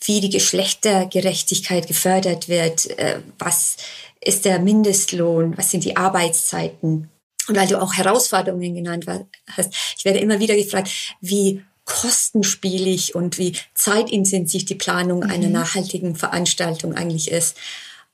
wie 0.04 0.21
die 0.21 0.31
Geschlechtergerechtigkeit 0.31 1.87
gefördert 1.87 2.49
wird, 2.49 2.99
äh, 2.99 3.21
was 3.38 3.76
ist 4.25 4.45
der 4.45 4.59
Mindestlohn, 4.59 5.57
was 5.57 5.71
sind 5.71 5.85
die 5.85 5.97
Arbeitszeiten. 5.97 7.11
Und 7.49 7.57
weil 7.57 7.67
du 7.67 7.81
auch 7.81 7.95
Herausforderungen 7.95 8.75
genannt 8.75 9.07
hast, 9.50 9.75
ich 9.97 10.05
werde 10.05 10.21
immer 10.21 10.38
wieder 10.38 10.55
gefragt, 10.55 10.91
wie 11.21 11.62
kostenspielig 11.85 13.14
und 13.14 13.38
wie 13.38 13.57
zeitintensiv 13.75 14.64
die 14.64 14.76
Planung 14.76 15.21
mhm. 15.21 15.31
einer 15.31 15.49
nachhaltigen 15.49 16.14
Veranstaltung 16.14 16.95
eigentlich 16.95 17.31
ist. 17.31 17.57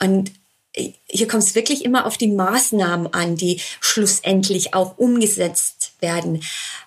Und 0.03 0.33
hier 1.07 1.29
kommt 1.29 1.43
es 1.43 1.55
wirklich 1.55 1.85
immer 1.85 2.07
auf 2.07 2.17
die 2.17 2.29
Maßnahmen 2.29 3.13
an, 3.13 3.37
die 3.37 3.61
schlussendlich 3.81 4.75
auch 4.75 4.97
umgesetzt 4.97 5.93
werden. 6.01 6.43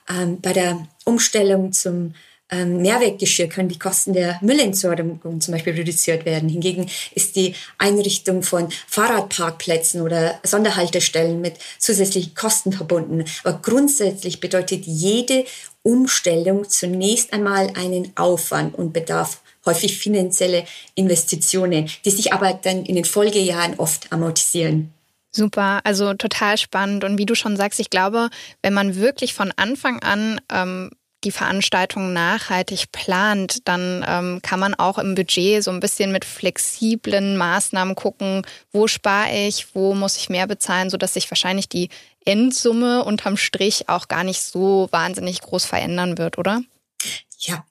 Ähm, 0.10 0.40
bei 0.42 0.54
der 0.54 0.88
Umstellung 1.04 1.74
zum 1.74 2.16
ähm, 2.52 2.82
Mehrweggeschirr 2.82 3.48
können 3.48 3.70
die 3.70 3.80
Kosten 3.80 4.14
der 4.14 4.38
Müllentsorgung 4.42 5.42
zum 5.42 5.54
Beispiel 5.54 5.74
reduziert 5.74 6.26
werden. 6.26 6.50
Hingegen 6.50 6.90
ist 7.16 7.36
die 7.36 7.56
Einrichtung 7.78 8.44
von 8.44 8.70
Fahrradparkplätzen 8.88 10.02
oder 10.02 10.40
Sonderhaltestellen 10.44 11.42
mit 11.42 11.56
zusätzlichen 11.80 12.36
Kosten 12.36 12.74
verbunden. 12.74 13.26
Aber 13.44 13.60
grundsätzlich 13.62 14.40
bedeutet 14.40 14.86
jede 14.86 15.46
Umstellung 15.84 16.70
zunächst 16.70 17.34
einmal 17.34 17.72
einen 17.76 18.12
Aufwand 18.16 18.76
und 18.76 18.94
bedarf 18.94 19.42
häufig 19.66 19.98
finanzielle 19.98 20.66
Investitionen, 20.96 21.90
die 22.06 22.12
sich 22.12 22.34
aber 22.34 22.54
dann 22.54 22.86
in 22.86 22.96
den 22.96 23.06
Folgejahren 23.06 23.76
oft 23.78 24.12
amortisieren. 24.12 24.94
Super, 25.34 25.80
also 25.86 26.14
total 26.14 26.58
spannend. 26.58 27.06
Und 27.06 27.18
wie 27.18 27.26
du 27.26 27.36
schon 27.36 27.56
sagst, 27.56 27.80
ich 27.80 27.90
glaube, 27.90 28.30
wenn 28.62 28.74
man 28.74 28.98
wirklich 28.98 29.34
von 29.34 29.54
Anfang 29.56 30.00
an 30.00 30.42
ähm, 30.52 30.92
die 31.24 31.32
Veranstaltung 31.32 32.14
nachhaltig 32.14 32.92
plant, 32.92 33.68
dann 33.68 34.06
ähm, 34.08 34.40
kann 34.42 34.60
man 34.60 34.74
auch 34.74 34.98
im 34.98 35.16
Budget 35.16 35.64
so 35.64 35.72
ein 35.72 35.80
bisschen 35.80 36.12
mit 36.12 36.26
flexiblen 36.26 37.38
Maßnahmen 37.38 37.96
gucken, 37.96 38.44
wo 38.72 38.88
spare 38.88 39.48
ich, 39.48 39.76
wo 39.76 39.94
muss 39.94 40.18
ich 40.18 40.30
mehr 40.30 40.48
bezahlen, 40.48 40.90
sodass 40.90 41.14
sich 41.14 41.30
wahrscheinlich 41.30 41.70
die 41.70 41.90
Endsumme 42.26 43.04
unterm 43.04 43.38
Strich 43.38 43.90
auch 43.90 44.08
gar 44.08 44.24
nicht 44.24 44.42
so 44.42 44.88
wahnsinnig 44.92 45.42
groß 45.42 45.66
verändern 45.66 46.18
wird, 46.18 46.38
oder? 46.38 46.62
Ja, 47.40 47.66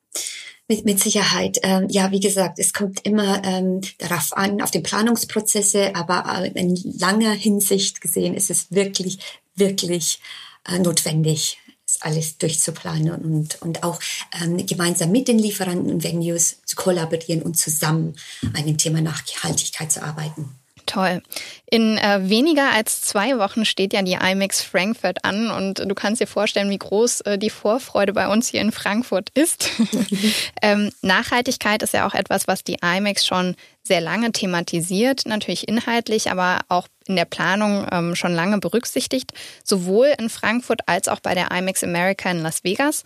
mit, 0.70 0.84
mit 0.84 1.00
Sicherheit. 1.00 1.58
Ähm, 1.62 1.88
ja, 1.88 2.10
wie 2.10 2.20
gesagt, 2.20 2.58
es 2.58 2.72
kommt 2.72 3.04
immer 3.04 3.44
ähm, 3.44 3.80
darauf 3.98 4.32
an, 4.36 4.62
auf 4.62 4.70
die 4.70 4.80
Planungsprozesse, 4.80 5.94
aber 5.94 6.50
in 6.54 6.76
langer 6.98 7.32
Hinsicht 7.32 8.00
gesehen 8.00 8.34
ist 8.34 8.50
es 8.50 8.70
wirklich, 8.70 9.18
wirklich 9.54 10.20
äh, 10.68 10.78
notwendig, 10.78 11.58
alles 12.00 12.38
durchzuplanen 12.38 13.10
und, 13.10 13.60
und 13.62 13.82
auch 13.82 14.00
ähm, 14.42 14.64
gemeinsam 14.66 15.10
mit 15.12 15.28
den 15.28 15.38
Lieferanten 15.38 15.90
und 15.90 16.04
Venues 16.04 16.58
zu 16.64 16.76
kollaborieren 16.76 17.42
und 17.42 17.56
zusammen 17.56 18.14
an 18.54 18.66
dem 18.66 18.78
Thema 18.78 19.00
Nachhaltigkeit 19.00 19.90
zu 19.92 20.02
arbeiten. 20.02 20.59
Toll. 20.90 21.22
In 21.70 21.98
äh, 21.98 22.28
weniger 22.28 22.72
als 22.72 23.02
zwei 23.02 23.38
Wochen 23.38 23.64
steht 23.64 23.92
ja 23.92 24.02
die 24.02 24.14
IMAX 24.20 24.60
Frankfurt 24.60 25.24
an 25.24 25.48
und 25.48 25.78
du 25.78 25.94
kannst 25.94 26.20
dir 26.20 26.26
vorstellen, 26.26 26.68
wie 26.68 26.78
groß 26.78 27.20
äh, 27.20 27.38
die 27.38 27.48
Vorfreude 27.48 28.12
bei 28.12 28.26
uns 28.26 28.48
hier 28.48 28.60
in 28.60 28.72
Frankfurt 28.72 29.30
ist. 29.34 29.70
ähm, 30.62 30.90
Nachhaltigkeit 31.00 31.84
ist 31.84 31.94
ja 31.94 32.08
auch 32.08 32.14
etwas, 32.14 32.48
was 32.48 32.64
die 32.64 32.78
IMAX 32.82 33.24
schon 33.24 33.54
sehr 33.84 34.00
lange 34.00 34.32
thematisiert, 34.32 35.26
natürlich 35.26 35.68
inhaltlich, 35.68 36.28
aber 36.28 36.62
auch 36.68 36.88
in 37.06 37.14
der 37.14 37.24
Planung 37.24 37.86
ähm, 37.92 38.16
schon 38.16 38.34
lange 38.34 38.58
berücksichtigt, 38.58 39.32
sowohl 39.62 40.12
in 40.18 40.28
Frankfurt 40.28 40.80
als 40.86 41.06
auch 41.06 41.20
bei 41.20 41.34
der 41.34 41.52
IMAX 41.52 41.84
America 41.84 42.28
in 42.32 42.42
Las 42.42 42.64
Vegas. 42.64 43.04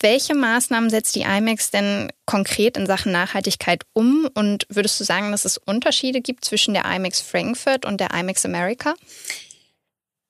Welche 0.00 0.34
Maßnahmen 0.34 0.88
setzt 0.88 1.14
die 1.14 1.22
IMAX 1.22 1.70
denn 1.70 2.10
konkret 2.24 2.76
in 2.78 2.86
Sachen 2.86 3.12
Nachhaltigkeit 3.12 3.84
um? 3.92 4.28
Und 4.34 4.66
würdest 4.70 4.98
du 4.98 5.04
sagen, 5.04 5.30
dass 5.30 5.44
es 5.44 5.58
Unterschiede 5.58 6.22
gibt 6.22 6.44
zwischen 6.44 6.72
der 6.72 6.86
IMAX 6.86 7.20
Frankfurt 7.20 7.84
und 7.84 8.00
der 8.00 8.12
IMAX 8.14 8.46
America? 8.46 8.94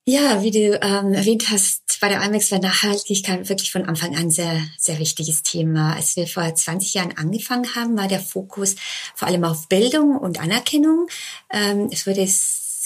Ja, 0.07 0.43
wie 0.43 0.51
du 0.51 0.81
ähm, 0.83 1.13
erwähnt 1.13 1.51
hast, 1.51 2.01
bei 2.01 2.09
der 2.09 2.21
IMAX 2.23 2.51
war 2.51 2.59
Nachhaltigkeit 2.59 3.49
wirklich 3.49 3.71
von 3.71 3.85
Anfang 3.85 4.17
an 4.17 4.31
sehr, 4.31 4.61
sehr 4.77 4.99
wichtiges 4.99 5.43
Thema. 5.43 5.95
Als 5.95 6.17
wir 6.17 6.27
vor 6.27 6.53
20 6.53 6.95
Jahren 6.95 7.17
angefangen 7.17 7.77
haben, 7.77 7.97
war 7.97 8.09
der 8.09 8.19
Fokus 8.19 8.75
vor 9.15 9.29
allem 9.29 9.45
auf 9.45 9.69
Bildung 9.69 10.17
und 10.17 10.41
Anerkennung. 10.41 11.07
Ähm, 11.53 11.91
es 11.93 12.07
wurde 12.07 12.23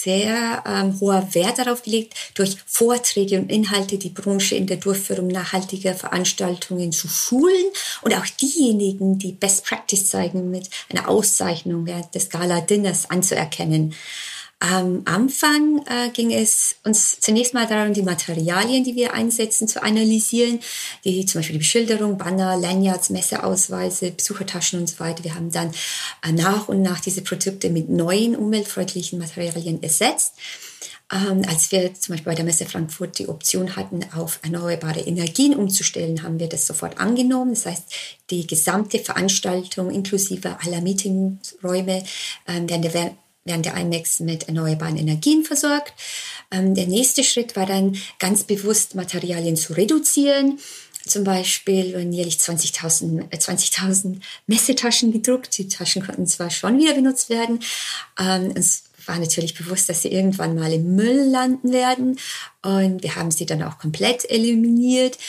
sehr 0.05 0.63
ähm, 0.67 0.99
hoher 0.99 1.27
Wert 1.33 1.57
darauf 1.57 1.81
gelegt, 1.81 2.13
durch 2.35 2.57
Vorträge 2.65 3.39
und 3.39 3.51
Inhalte 3.51 3.97
die 3.97 4.09
Branche 4.09 4.55
in 4.55 4.67
der 4.67 4.77
Durchführung 4.77 5.27
nachhaltiger 5.27 5.95
Veranstaltungen 5.95 6.91
zu 6.91 7.07
schulen 7.07 7.65
und 8.03 8.13
auch 8.13 8.25
diejenigen, 8.25 9.17
die 9.17 9.31
Best 9.31 9.65
Practice 9.65 10.09
zeigen, 10.09 10.51
mit 10.51 10.69
einer 10.89 11.09
Auszeichnung 11.09 11.87
während 11.87 12.13
des 12.13 12.29
Gala-Dinners 12.29 13.09
anzuerkennen. 13.09 13.95
Am 14.59 15.01
Anfang 15.03 15.85
äh, 15.85 16.09
ging 16.09 16.31
es 16.31 16.77
uns 16.83 17.19
zunächst 17.19 17.53
mal 17.53 17.67
darum, 17.67 17.93
die 17.93 18.01
Materialien, 18.01 18.85
die 18.85 18.95
wir 18.95 19.13
einsetzen, 19.13 19.67
zu 19.67 19.83
analysieren, 19.83 20.61
die 21.03 21.25
zum 21.25 21.39
Beispiel 21.39 21.55
die 21.55 21.59
Beschilderung, 21.59 22.17
Banner, 22.17 22.55
Lanyards, 22.55 23.09
Messeausweise, 23.09 24.11
Besuchertaschen 24.11 24.79
und 24.79 24.87
so 24.87 24.99
weiter. 24.99 25.25
Wir 25.25 25.35
haben 25.35 25.51
dann 25.51 25.71
äh, 26.25 26.31
nach 26.31 26.69
und 26.69 26.81
nach 26.81 27.01
diese 27.01 27.21
Produkte 27.21 27.69
mit 27.69 27.89
neuen 27.89 28.35
umweltfreundlichen 28.35 29.19
Materialien 29.19 29.83
ersetzt. 29.83 30.35
Ähm, 31.11 31.43
als 31.47 31.71
wir 31.71 31.93
zum 31.93 32.13
Beispiel 32.13 32.31
bei 32.31 32.35
der 32.35 32.45
Messe 32.45 32.65
Frankfurt 32.65 33.19
die 33.19 33.27
Option 33.27 33.75
hatten, 33.75 33.99
auf 34.15 34.39
erneuerbare 34.41 35.01
Energien 35.01 35.53
umzustellen, 35.53 36.23
haben 36.23 36.39
wir 36.39 36.49
das 36.49 36.65
sofort 36.65 36.97
angenommen. 36.97 37.53
Das 37.53 37.65
heißt, 37.65 37.83
die 38.31 38.47
gesamte 38.47 38.99
Veranstaltung 38.99 39.91
inklusive 39.91 40.57
aller 40.61 40.81
Meetingräume 40.81 42.03
ähm, 42.47 42.69
werden 42.69 42.81
der 42.81 43.15
während 43.45 43.65
der 43.65 43.77
IMAX 43.77 44.19
mit 44.19 44.47
erneuerbaren 44.47 44.97
Energien 44.97 45.43
versorgt. 45.43 45.93
Ähm, 46.51 46.75
der 46.75 46.87
nächste 46.87 47.23
Schritt 47.23 47.55
war 47.55 47.65
dann 47.65 47.95
ganz 48.19 48.43
bewusst 48.43 48.95
Materialien 48.95 49.55
zu 49.55 49.73
reduzieren. 49.73 50.59
Zum 51.05 51.23
Beispiel 51.23 51.93
wurden 51.93 52.11
jährlich 52.11 52.37
20.000 52.37 53.31
äh, 53.31 53.37
20 53.37 54.19
Messetaschen 54.47 55.11
gedruckt. 55.11 55.57
Die 55.57 55.67
Taschen 55.67 56.03
konnten 56.03 56.25
zwar 56.25 56.49
schon 56.49 56.79
wieder 56.79 56.95
benutzt 56.95 57.29
werden. 57.29 57.59
Ähm, 58.19 58.51
es 58.55 58.85
war 59.05 59.19
natürlich 59.19 59.53
bewusst, 59.53 59.87
dass 59.87 60.01
sie 60.01 60.11
irgendwann 60.11 60.55
mal 60.55 60.73
im 60.73 60.95
Müll 60.95 61.29
landen 61.29 61.71
werden. 61.71 62.17
Und 62.63 63.03
wir 63.03 63.15
haben 63.15 63.29
sie 63.29 63.45
dann 63.45 63.61
auch 63.61 63.77
komplett 63.77 64.27
eliminiert. 64.29 65.19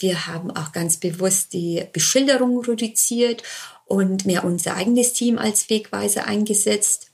Wir 0.00 0.26
haben 0.26 0.50
auch 0.50 0.72
ganz 0.72 0.96
bewusst 0.96 1.52
die 1.52 1.84
Beschilderung 1.92 2.58
reduziert 2.64 3.44
und 3.86 4.26
mehr 4.26 4.42
unser 4.42 4.74
eigenes 4.74 5.12
Team 5.12 5.38
als 5.38 5.70
Wegweiser 5.70 6.26
eingesetzt. 6.26 7.09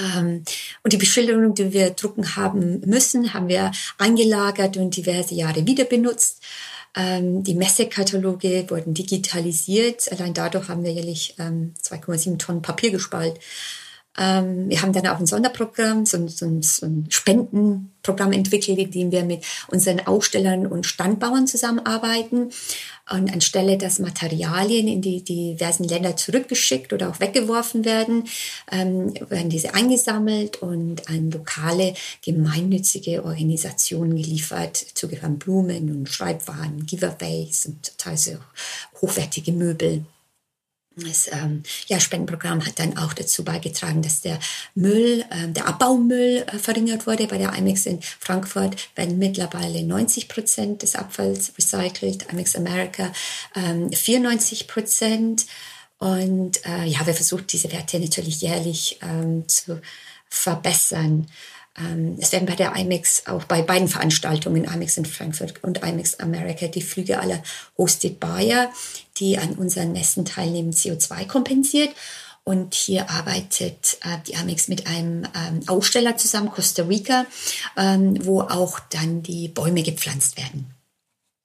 Ähm, 0.00 0.44
und 0.82 0.92
die 0.92 0.96
Beschilderung, 0.96 1.54
die 1.54 1.72
wir 1.72 1.90
drucken 1.90 2.36
haben 2.36 2.80
müssen, 2.86 3.34
haben 3.34 3.48
wir 3.48 3.70
eingelagert 3.98 4.76
und 4.76 4.96
diverse 4.96 5.34
Jahre 5.34 5.66
wieder 5.66 5.84
benutzt. 5.84 6.42
Ähm, 6.96 7.42
die 7.42 7.54
Messekataloge 7.54 8.68
wurden 8.68 8.94
digitalisiert. 8.94 10.10
Allein 10.10 10.34
dadurch 10.34 10.68
haben 10.68 10.82
wir 10.82 10.92
jährlich 10.92 11.36
2,7 11.38 12.26
ähm, 12.26 12.38
Tonnen 12.38 12.62
Papier 12.62 12.90
gespart. 12.90 13.38
Ähm, 14.18 14.68
wir 14.68 14.82
haben 14.82 14.92
dann 14.92 15.06
auch 15.06 15.20
ein 15.20 15.26
Sonderprogramm, 15.26 16.04
so, 16.04 16.26
so, 16.28 16.46
so 16.60 16.86
ein 16.86 17.06
Spendenprogramm 17.08 18.32
entwickelt, 18.32 18.78
in 18.78 18.90
dem 18.90 19.12
wir 19.12 19.24
mit 19.24 19.44
unseren 19.68 20.00
Ausstellern 20.00 20.66
und 20.66 20.86
Standbauern 20.86 21.46
zusammenarbeiten. 21.46 22.50
Und 23.10 23.32
anstelle, 23.32 23.76
dass 23.76 23.98
Materialien 23.98 24.86
in 24.86 25.02
die 25.02 25.24
diversen 25.24 25.82
Länder 25.82 26.16
zurückgeschickt 26.16 26.92
oder 26.92 27.10
auch 27.10 27.18
weggeworfen 27.18 27.84
werden, 27.84 28.24
ähm, 28.70 29.14
werden 29.28 29.50
diese 29.50 29.74
eingesammelt 29.74 30.62
und 30.62 31.08
an 31.08 31.30
lokale 31.32 31.94
gemeinnützige 32.24 33.24
Organisationen 33.24 34.14
geliefert. 34.14 34.86
Dazu 34.90 35.08
gehören 35.08 35.38
Blumen 35.40 35.90
und 35.90 36.08
Schreibwaren, 36.08 36.86
Giveaways 36.86 37.66
und 37.66 37.98
teilweise 37.98 38.38
hochwertige 39.00 39.50
Möbel. 39.50 40.04
Das 41.06 41.28
ähm, 41.32 41.62
ja, 41.86 42.00
Spendenprogramm 42.00 42.64
hat 42.64 42.78
dann 42.78 42.96
auch 42.96 43.12
dazu 43.12 43.44
beigetragen, 43.44 44.02
dass 44.02 44.20
der 44.20 44.38
Müll, 44.74 45.24
äh, 45.30 45.48
der 45.48 45.66
Abbaumüll 45.66 46.44
äh, 46.46 46.58
verringert 46.58 47.06
wurde. 47.06 47.26
Bei 47.26 47.38
der 47.38 47.54
IMEX 47.54 47.86
in 47.86 48.00
Frankfurt 48.02 48.76
werden 48.96 49.18
mittlerweile 49.18 49.82
90 49.82 50.28
Prozent 50.28 50.82
des 50.82 50.94
Abfalls 50.94 51.52
recycelt, 51.56 52.30
IMEX 52.32 52.56
America 52.56 53.12
ähm, 53.54 53.92
94 53.92 54.68
Prozent. 54.68 55.46
Und 55.98 56.64
äh, 56.64 56.84
ja, 56.86 57.06
wir 57.06 57.14
versuchen 57.14 57.46
diese 57.46 57.70
Werte 57.72 57.98
natürlich 57.98 58.40
jährlich 58.40 58.98
ähm, 59.02 59.46
zu 59.48 59.80
verbessern. 60.30 61.26
Ähm, 61.80 62.16
es 62.20 62.32
werden 62.32 62.46
bei 62.46 62.56
der 62.56 62.74
IMEX 62.76 63.26
auch 63.26 63.44
bei 63.44 63.62
beiden 63.62 63.88
Veranstaltungen, 63.88 64.64
IMEX 64.64 64.96
in 64.96 65.04
Frankfurt 65.06 65.62
und 65.64 65.82
IMEX 65.82 66.20
America, 66.20 66.66
die 66.66 66.82
Flüge 66.82 67.20
aller 67.20 67.42
Hosted 67.78 68.20
Buyer, 68.20 68.70
die 69.18 69.38
an 69.38 69.54
unseren 69.54 69.92
Messen 69.92 70.24
teilnehmen, 70.24 70.72
CO2 70.72 71.26
kompensiert. 71.26 71.90
Und 72.42 72.74
hier 72.74 73.10
arbeitet 73.10 73.98
äh, 74.02 74.16
die 74.26 74.36
Amex 74.36 74.68
mit 74.68 74.86
einem 74.86 75.24
ähm, 75.36 75.60
Aussteller 75.66 76.16
zusammen, 76.16 76.50
Costa 76.50 76.82
Rica, 76.84 77.26
ähm, 77.76 78.24
wo 78.24 78.40
auch 78.40 78.80
dann 78.90 79.22
die 79.22 79.48
Bäume 79.48 79.82
gepflanzt 79.82 80.36
werden. 80.38 80.74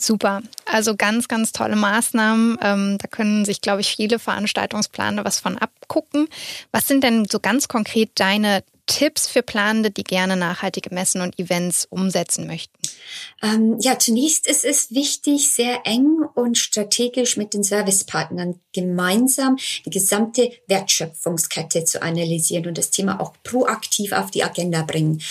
Super. 0.02 0.42
Also 0.66 0.96
ganz, 0.96 1.28
ganz 1.28 1.52
tolle 1.52 1.76
Maßnahmen. 1.76 2.58
Ähm, 2.62 2.98
da 3.00 3.08
können 3.08 3.46
sich, 3.46 3.62
glaube 3.62 3.82
ich, 3.82 3.96
viele 3.96 4.20
Veranstaltungsplaner 4.20 5.24
was 5.24 5.40
von 5.40 5.58
abgucken. 5.58 6.28
Was 6.72 6.88
sind 6.88 7.04
denn 7.04 7.26
so 7.26 7.40
ganz 7.40 7.68
konkret 7.68 8.12
deine 8.16 8.64
Tipps 8.86 9.28
für 9.28 9.42
Planende, 9.42 9.92
die 9.92 10.04
gerne 10.04 10.38
nachhaltige 10.38 10.94
Messen 10.94 11.22
und 11.22 11.40
Events 11.40 11.86
umsetzen 11.90 12.48
möchten? 12.48 12.78
Ähm, 13.42 13.78
ja, 13.80 13.98
zunächst 13.98 14.48
ist 14.48 14.66
es 14.66 14.92
wichtig, 14.94 15.52
sehr 15.54 15.82
eng 15.86 16.20
und 16.34 16.58
strategisch 16.58 17.38
mit 17.38 17.54
den 17.54 17.64
Servicepartnern 17.64 18.60
gemeinsam 18.76 19.58
die 19.86 19.90
gesamte 19.90 20.52
Wertschöpfungskette 20.68 21.86
zu 21.86 22.02
analysieren 22.02 22.68
und 22.68 22.78
das 22.78 22.92
Thema 22.92 23.20
auch 23.20 23.34
proaktiv 23.44 24.12
auf 24.12 24.30
die 24.30 24.44
Agenda 24.44 24.84
bringen. 24.84 25.22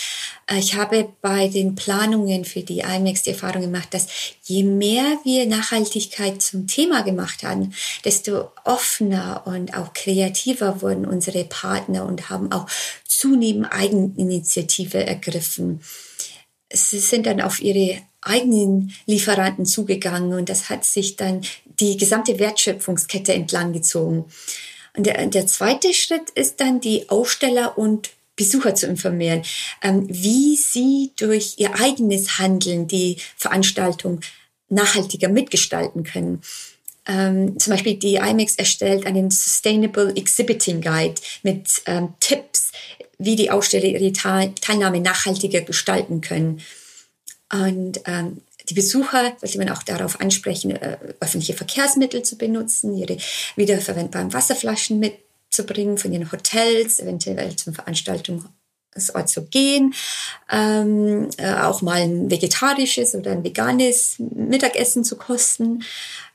Äh, 0.47 0.59
ich 0.59 0.75
habe 0.75 1.09
bei 1.21 1.47
den 1.47 1.75
Planungen 1.75 2.45
für 2.45 2.61
die 2.61 2.79
IMAX 2.79 3.23
die 3.23 3.31
Erfahrung 3.31 3.61
gemacht, 3.61 3.93
dass 3.93 4.07
je 4.43 4.63
mehr 4.63 5.19
wir 5.23 5.45
Nachhaltigkeit 5.45 6.41
zum 6.41 6.67
Thema 6.67 7.01
gemacht 7.03 7.43
haben, 7.43 7.73
desto 8.03 8.51
offener 8.63 9.43
und 9.45 9.77
auch 9.77 9.93
kreativer 9.93 10.81
wurden 10.81 11.05
unsere 11.05 11.45
Partner 11.45 12.05
und 12.05 12.29
haben 12.29 12.51
auch 12.51 12.67
zunehmend 13.07 13.71
Eigeninitiative 13.71 15.05
ergriffen. 15.05 15.81
Sie 16.75 16.99
sind 16.99 17.25
dann 17.25 17.41
auf 17.41 17.61
ihre 17.61 18.01
eigenen 18.21 18.93
Lieferanten 19.05 19.65
zugegangen 19.65 20.33
und 20.33 20.49
das 20.49 20.69
hat 20.69 20.83
sich 20.83 21.15
dann 21.15 21.41
die 21.79 21.97
gesamte 21.97 22.39
Wertschöpfungskette 22.39 23.33
entlang 23.33 23.73
gezogen. 23.73 24.25
Und 24.95 25.05
der, 25.05 25.25
der 25.27 25.47
zweite 25.47 25.93
Schritt 25.93 26.29
ist 26.31 26.59
dann 26.59 26.79
die 26.79 27.09
Aussteller 27.09 27.77
und 27.77 28.11
Besucher 28.35 28.75
zu 28.75 28.87
informieren, 28.87 29.43
ähm, 29.81 30.07
wie 30.09 30.55
sie 30.55 31.11
durch 31.15 31.55
ihr 31.57 31.73
eigenes 31.79 32.37
Handeln 32.37 32.87
die 32.87 33.17
Veranstaltung 33.37 34.21
nachhaltiger 34.69 35.29
mitgestalten 35.29 36.03
können. 36.03 36.41
Ähm, 37.07 37.57
zum 37.59 37.71
Beispiel 37.71 37.95
die 37.95 38.15
IMEX 38.15 38.55
erstellt 38.55 39.05
einen 39.05 39.29
Sustainable 39.29 40.13
Exhibiting 40.15 40.81
Guide 40.81 41.21
mit 41.43 41.83
ähm, 41.85 42.13
Tipps, 42.19 42.71
wie 43.17 43.35
die 43.35 43.51
Aussteller 43.51 43.85
ihre 43.85 44.11
Teilnahme 44.13 44.99
nachhaltiger 44.99 45.61
gestalten 45.61 46.21
können. 46.21 46.61
Und 47.51 48.01
ähm, 48.05 48.41
die 48.69 48.73
Besucher 48.73 49.33
sollte 49.39 49.57
man 49.57 49.69
auch 49.69 49.83
darauf 49.83 50.19
ansprechen, 50.19 50.71
äh, 50.71 50.97
öffentliche 51.19 51.53
Verkehrsmittel 51.53 52.23
zu 52.23 52.37
benutzen, 52.37 52.97
ihre 52.97 53.17
wiederverwendbaren 53.55 54.33
Wasserflaschen 54.33 54.99
mitzubringen 54.99 55.97
von 55.97 56.11
ihren 56.11 56.31
Hotels, 56.31 56.99
eventuell 56.99 57.55
zum 57.55 57.73
Veranstaltungsort 57.73 59.29
zu 59.29 59.45
gehen, 59.45 59.93
ähm, 60.51 61.29
äh, 61.37 61.53
auch 61.53 61.81
mal 61.81 62.01
ein 62.01 62.31
vegetarisches 62.31 63.13
oder 63.13 63.31
ein 63.31 63.43
veganes 63.43 64.15
Mittagessen 64.17 65.03
zu 65.03 65.15
kosten. 65.17 65.83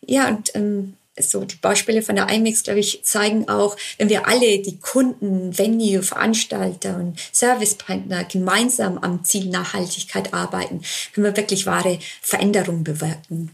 Ja, 0.07 0.29
und 0.29 0.55
ähm, 0.55 0.95
so 1.23 1.45
die 1.45 1.57
Beispiele 1.57 2.03
von 2.03 2.17
der 2.17 2.29
IMEX, 2.29 2.63
glaube 2.63 2.81
ich, 2.81 3.03
zeigen 3.05 3.49
auch, 3.49 3.77
wenn 3.99 4.09
wir 4.09 4.27
alle 4.27 4.61
die 4.61 4.79
Kunden, 4.79 5.57
Venue, 5.57 6.03
Veranstalter 6.03 6.97
und 6.97 7.19
Servicepartner 7.33 8.25
gemeinsam 8.25 8.99
am 8.99 9.25
Ziel 9.25 9.47
Nachhaltigkeit 9.47 10.33
arbeiten, 10.33 10.83
können 11.13 11.27
wir 11.27 11.37
wirklich 11.37 11.67
wahre 11.67 11.99
Veränderungen 12.21 12.85
bewirken. 12.85 13.51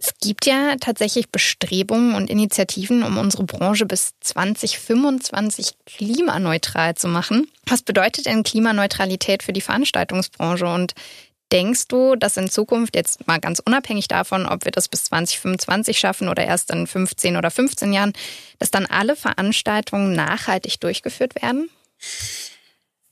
Es 0.00 0.14
gibt 0.20 0.46
ja 0.46 0.76
tatsächlich 0.78 1.30
Bestrebungen 1.30 2.14
und 2.14 2.30
Initiativen, 2.30 3.02
um 3.02 3.18
unsere 3.18 3.42
Branche 3.42 3.84
bis 3.84 4.12
2025 4.20 5.72
klimaneutral 5.86 6.94
zu 6.94 7.08
machen. 7.08 7.48
Was 7.66 7.82
bedeutet 7.82 8.26
denn 8.26 8.44
Klimaneutralität 8.44 9.42
für 9.42 9.52
die 9.52 9.60
Veranstaltungsbranche 9.60 10.66
und 10.66 10.94
Denkst 11.52 11.88
du, 11.88 12.14
dass 12.14 12.36
in 12.36 12.50
Zukunft, 12.50 12.94
jetzt 12.94 13.26
mal 13.26 13.40
ganz 13.40 13.60
unabhängig 13.64 14.06
davon, 14.08 14.44
ob 14.46 14.64
wir 14.64 14.72
das 14.72 14.88
bis 14.88 15.04
2025 15.04 15.98
schaffen 15.98 16.28
oder 16.28 16.44
erst 16.44 16.70
in 16.70 16.86
15 16.86 17.36
oder 17.36 17.50
15 17.50 17.92
Jahren, 17.92 18.12
dass 18.58 18.70
dann 18.70 18.84
alle 18.86 19.16
Veranstaltungen 19.16 20.12
nachhaltig 20.12 20.80
durchgeführt 20.80 21.40
werden? 21.40 21.70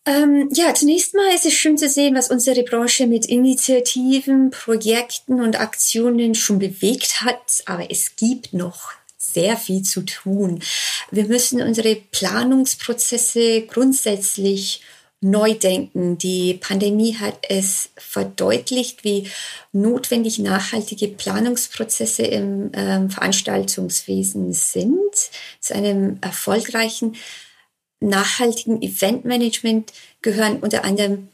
Ähm, 0.05 0.49
ja, 0.53 0.73
zunächst 0.73 1.15
mal 1.15 1.35
ist 1.35 1.47
es 1.47 1.55
schön 1.55 1.77
zu 1.77 1.89
sehen, 1.89 2.15
was 2.15 2.31
unsere 2.31 2.63
Branche 2.63 3.07
mit 3.09 3.27
Initiativen, 3.27 4.51
Projekten 4.51 5.41
und 5.41 5.59
Aktionen 5.59 6.35
schon 6.35 6.61
bewegt 6.61 7.23
hat. 7.23 7.65
Aber 7.65 7.91
es 7.91 8.15
gibt 8.15 8.53
noch 8.53 8.93
sehr 9.19 9.57
viel 9.57 9.83
zu 9.83 10.03
tun. 10.03 10.63
Wir 11.11 11.25
müssen 11.25 11.61
unsere 11.61 11.97
Planungsprozesse 11.97 13.63
grundsätzlich 13.63 14.83
neu 15.21 15.55
denken. 15.55 16.19
Die 16.19 16.55
Pandemie 16.55 17.17
hat 17.17 17.39
es 17.49 17.91
verdeutlicht, 17.97 19.05
wie 19.05 19.29
notwendig 19.73 20.39
nachhaltige 20.39 21.09
Planungsprozesse 21.09 22.23
im 22.23 22.71
ähm, 22.75 23.11
Veranstaltungswesen 23.11 24.53
sind. 24.53 25.15
Zu 25.61 25.75
einem 25.75 26.19
erfolgreichen 26.21 27.17
nachhaltigen 28.01 28.83
Eventmanagement 28.83 29.93
gehören 30.21 30.59
unter 30.61 30.85
anderem 30.85 31.29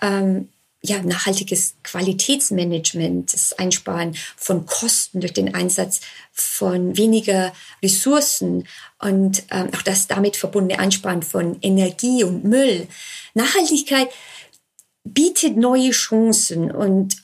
ähm, 0.00 0.48
ja, 0.86 1.02
nachhaltiges 1.02 1.74
Qualitätsmanagement, 1.82 3.32
das 3.32 3.52
Einsparen 3.54 4.16
von 4.36 4.66
Kosten 4.66 5.20
durch 5.20 5.32
den 5.32 5.54
Einsatz 5.54 6.00
von 6.32 6.96
weniger 6.96 7.52
Ressourcen 7.82 8.66
und 9.00 9.42
ähm, 9.50 9.70
auch 9.74 9.82
das 9.82 10.06
damit 10.06 10.36
verbundene 10.36 10.80
Einsparen 10.80 11.22
von 11.22 11.58
Energie 11.62 12.24
und 12.24 12.44
Müll. 12.44 12.86
Nachhaltigkeit 13.34 14.08
bietet 15.04 15.56
neue 15.56 15.90
Chancen 15.90 16.70
und 16.70 17.16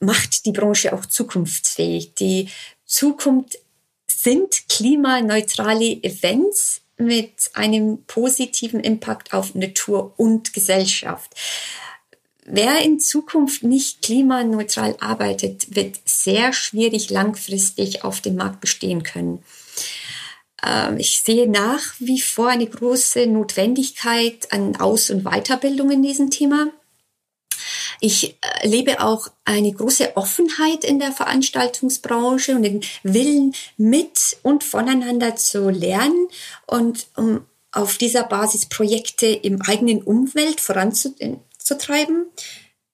macht 0.00 0.44
die 0.46 0.52
Branche 0.52 0.92
auch 0.92 1.06
zukunftsfähig. 1.06 2.14
Die 2.14 2.48
Zukunft 2.84 3.58
sind 4.08 4.68
klimaneutrale 4.68 6.02
Events 6.02 6.82
mit 6.98 7.50
einem 7.54 8.04
positiven 8.06 8.80
Impact 8.80 9.32
auf 9.32 9.54
Natur 9.54 10.14
und 10.16 10.52
Gesellschaft. 10.52 11.32
Wer 12.44 12.80
in 12.82 12.98
Zukunft 12.98 13.62
nicht 13.62 14.02
klimaneutral 14.02 14.96
arbeitet, 15.00 15.76
wird 15.76 16.00
sehr 16.04 16.52
schwierig 16.52 17.10
langfristig 17.10 18.04
auf 18.04 18.20
dem 18.20 18.36
Markt 18.36 18.60
bestehen 18.60 19.04
können. 19.04 19.44
Ähm, 20.64 20.98
ich 20.98 21.20
sehe 21.20 21.48
nach 21.48 21.94
wie 22.00 22.20
vor 22.20 22.48
eine 22.48 22.66
große 22.66 23.26
Notwendigkeit 23.26 24.52
an 24.52 24.76
Aus- 24.76 25.10
und 25.10 25.24
Weiterbildung 25.24 25.90
in 25.92 26.02
diesem 26.02 26.30
Thema. 26.30 26.68
Ich 28.00 28.36
erlebe 28.40 29.00
auch 29.00 29.28
eine 29.44 29.72
große 29.72 30.16
Offenheit 30.16 30.84
in 30.84 30.98
der 30.98 31.12
Veranstaltungsbranche 31.12 32.56
und 32.56 32.64
den 32.64 32.80
Willen 33.04 33.54
mit 33.76 34.36
und 34.42 34.64
voneinander 34.64 35.36
zu 35.36 35.70
lernen 35.70 36.26
und 36.66 37.06
um 37.16 37.46
auf 37.70 37.98
dieser 37.98 38.24
Basis 38.24 38.66
Projekte 38.66 39.26
im 39.26 39.62
eigenen 39.62 40.02
Umwelt 40.02 40.60
voranzutreiben. 40.60 41.40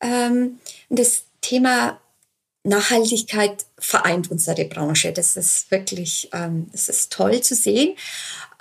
Ähm, 0.00 0.58
das 0.88 1.24
Thema 1.40 2.00
Nachhaltigkeit 2.64 3.66
vereint 3.78 4.30
unsere 4.30 4.64
Branche. 4.64 5.12
Das 5.12 5.36
ist 5.36 5.70
wirklich, 5.70 6.28
ähm, 6.32 6.68
das 6.72 6.88
ist 6.88 7.12
toll 7.12 7.40
zu 7.40 7.54
sehen. 7.54 7.96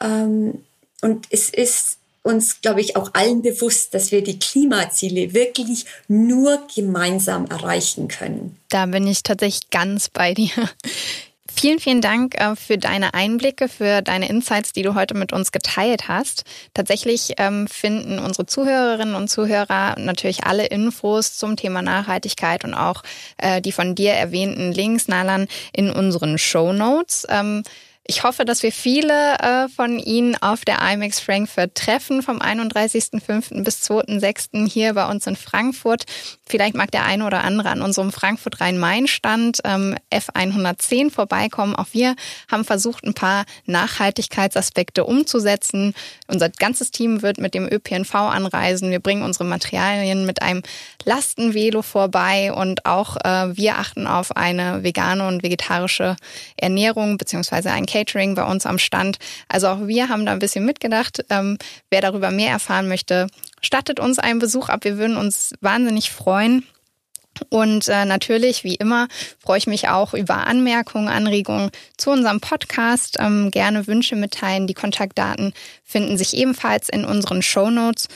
Ähm, 0.01 0.63
und 1.01 1.27
es 1.29 1.49
ist 1.49 1.97
uns, 2.23 2.61
glaube 2.61 2.81
ich, 2.81 2.95
auch 2.95 3.13
allen 3.13 3.41
bewusst, 3.41 3.93
dass 3.93 4.11
wir 4.11 4.21
die 4.21 4.37
Klimaziele 4.37 5.33
wirklich 5.33 5.85
nur 6.07 6.67
gemeinsam 6.75 7.45
erreichen 7.45 8.07
können. 8.07 8.57
Da 8.69 8.85
bin 8.85 9.07
ich 9.07 9.23
tatsächlich 9.23 9.69
ganz 9.69 10.09
bei 10.09 10.33
dir. 10.33 10.51
Vielen, 11.59 11.79
vielen 11.79 12.01
Dank 12.01 12.39
äh, 12.39 12.55
für 12.55 12.77
deine 12.77 13.15
Einblicke, 13.15 13.67
für 13.67 14.03
deine 14.03 14.29
Insights, 14.29 14.73
die 14.73 14.83
du 14.83 14.93
heute 14.93 15.15
mit 15.15 15.33
uns 15.33 15.51
geteilt 15.51 16.07
hast. 16.07 16.43
Tatsächlich 16.75 17.33
ähm, 17.37 17.67
finden 17.67 18.19
unsere 18.19 18.45
Zuhörerinnen 18.45 19.15
und 19.15 19.27
Zuhörer 19.27 19.95
natürlich 19.97 20.43
alle 20.43 20.67
Infos 20.67 21.35
zum 21.35 21.55
Thema 21.55 21.81
Nachhaltigkeit 21.81 22.63
und 22.63 22.75
auch 22.75 23.01
äh, 23.37 23.59
die 23.59 23.71
von 23.71 23.95
dir 23.95 24.11
erwähnten 24.11 24.71
Links, 24.71 25.07
Nalan, 25.07 25.47
in 25.73 25.89
unseren 25.89 26.37
Show 26.37 26.73
Notes. 26.73 27.25
Ich 28.09 28.23
hoffe, 28.23 28.45
dass 28.45 28.63
wir 28.63 28.71
viele 28.71 29.37
äh, 29.39 29.67
von 29.67 29.99
Ihnen 29.99 30.37
auf 30.41 30.63
der 30.63 30.79
IMAX 30.81 31.19
Frankfurt 31.19 31.75
treffen 31.75 32.23
vom 32.23 32.39
31.05. 32.39 33.65
bis 33.65 33.83
2.06. 33.83 34.65
hier 34.71 34.93
bei 34.93 35.09
uns 35.09 35.27
in 35.27 35.35
Frankfurt. 35.35 36.05
Vielleicht 36.45 36.75
mag 36.75 36.89
der 36.91 37.03
eine 37.03 37.25
oder 37.25 37.43
andere 37.43 37.69
an 37.69 37.81
unserem 37.81 38.13
Frankfurt 38.13 38.61
Rhein-Main-Stand 38.61 39.59
ähm, 39.65 39.97
F110 40.09 41.11
vorbeikommen. 41.11 41.75
Auch 41.75 41.87
wir 41.91 42.15
haben 42.49 42.63
versucht, 42.63 43.03
ein 43.03 43.13
paar 43.13 43.43
Nachhaltigkeitsaspekte 43.65 45.03
umzusetzen. 45.03 45.93
Unser 46.27 46.47
ganzes 46.47 46.91
Team 46.91 47.21
wird 47.21 47.39
mit 47.39 47.53
dem 47.53 47.67
ÖPNV 47.69 48.15
anreisen. 48.15 48.89
Wir 48.89 49.01
bringen 49.01 49.23
unsere 49.23 49.43
Materialien 49.43 50.25
mit 50.25 50.41
einem 50.41 50.63
Lastenvelo 51.03 51.81
vorbei 51.81 52.53
und 52.53 52.85
auch 52.85 53.17
äh, 53.17 53.57
wir 53.57 53.79
achten 53.79 54.07
auf 54.07 54.37
eine 54.37 54.83
vegane 54.83 55.27
und 55.27 55.43
vegetarische 55.43 56.15
Ernährung 56.55 57.17
beziehungsweise 57.17 57.71
ein 57.71 57.85
Catering 57.97 58.35
bei 58.35 58.43
uns 58.43 58.65
am 58.65 58.77
Stand. 58.77 59.17
Also 59.47 59.67
auch 59.67 59.87
wir 59.87 60.09
haben 60.09 60.25
da 60.25 60.31
ein 60.31 60.39
bisschen 60.39 60.65
mitgedacht. 60.65 61.25
Ähm, 61.29 61.57
wer 61.89 62.01
darüber 62.01 62.31
mehr 62.31 62.51
erfahren 62.51 62.87
möchte, 62.87 63.27
stattet 63.61 63.99
uns 63.99 64.19
einen 64.19 64.39
Besuch 64.39 64.69
ab. 64.69 64.83
Wir 64.83 64.97
würden 64.97 65.17
uns 65.17 65.53
wahnsinnig 65.61 66.11
freuen. 66.11 66.63
Und 67.49 67.87
äh, 67.87 68.05
natürlich, 68.05 68.63
wie 68.63 68.75
immer, 68.75 69.07
freue 69.39 69.59
ich 69.59 69.67
mich 69.67 69.89
auch 69.89 70.15
über 70.15 70.47
Anmerkungen, 70.47 71.07
Anregungen 71.07 71.69
zu 71.95 72.09
unserem 72.09 72.39
Podcast. 72.39 73.17
Ähm, 73.19 73.51
gerne 73.51 73.85
Wünsche 73.85 74.15
mitteilen. 74.15 74.65
Die 74.65 74.73
Kontaktdaten 74.73 75.53
finden 75.83 76.17
sich 76.17 76.35
ebenfalls 76.35 76.89
in 76.89 77.05
unseren 77.05 77.43
Show 77.43 77.69
Notes. 77.69 78.07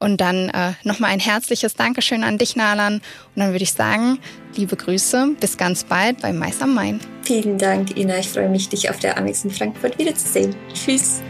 Und 0.00 0.20
dann 0.22 0.48
äh, 0.48 0.72
nochmal 0.82 1.10
ein 1.10 1.20
herzliches 1.20 1.74
Dankeschön 1.74 2.24
an 2.24 2.38
dich, 2.38 2.56
Nalan. 2.56 2.94
Und 2.94 3.02
dann 3.36 3.52
würde 3.52 3.62
ich 3.62 3.74
sagen, 3.74 4.18
liebe 4.56 4.74
Grüße, 4.74 5.36
bis 5.38 5.58
ganz 5.58 5.84
bald 5.84 6.22
bei 6.22 6.32
Mais 6.32 6.60
am 6.62 6.74
Main. 6.74 7.00
Vielen 7.22 7.58
Dank, 7.58 7.96
Ina. 7.96 8.18
Ich 8.18 8.28
freue 8.28 8.48
mich, 8.48 8.70
dich 8.70 8.88
auf 8.88 8.98
der 8.98 9.18
Amex 9.18 9.44
in 9.44 9.50
Frankfurt 9.50 9.98
wiederzusehen. 9.98 10.56
Tschüss. 10.72 11.22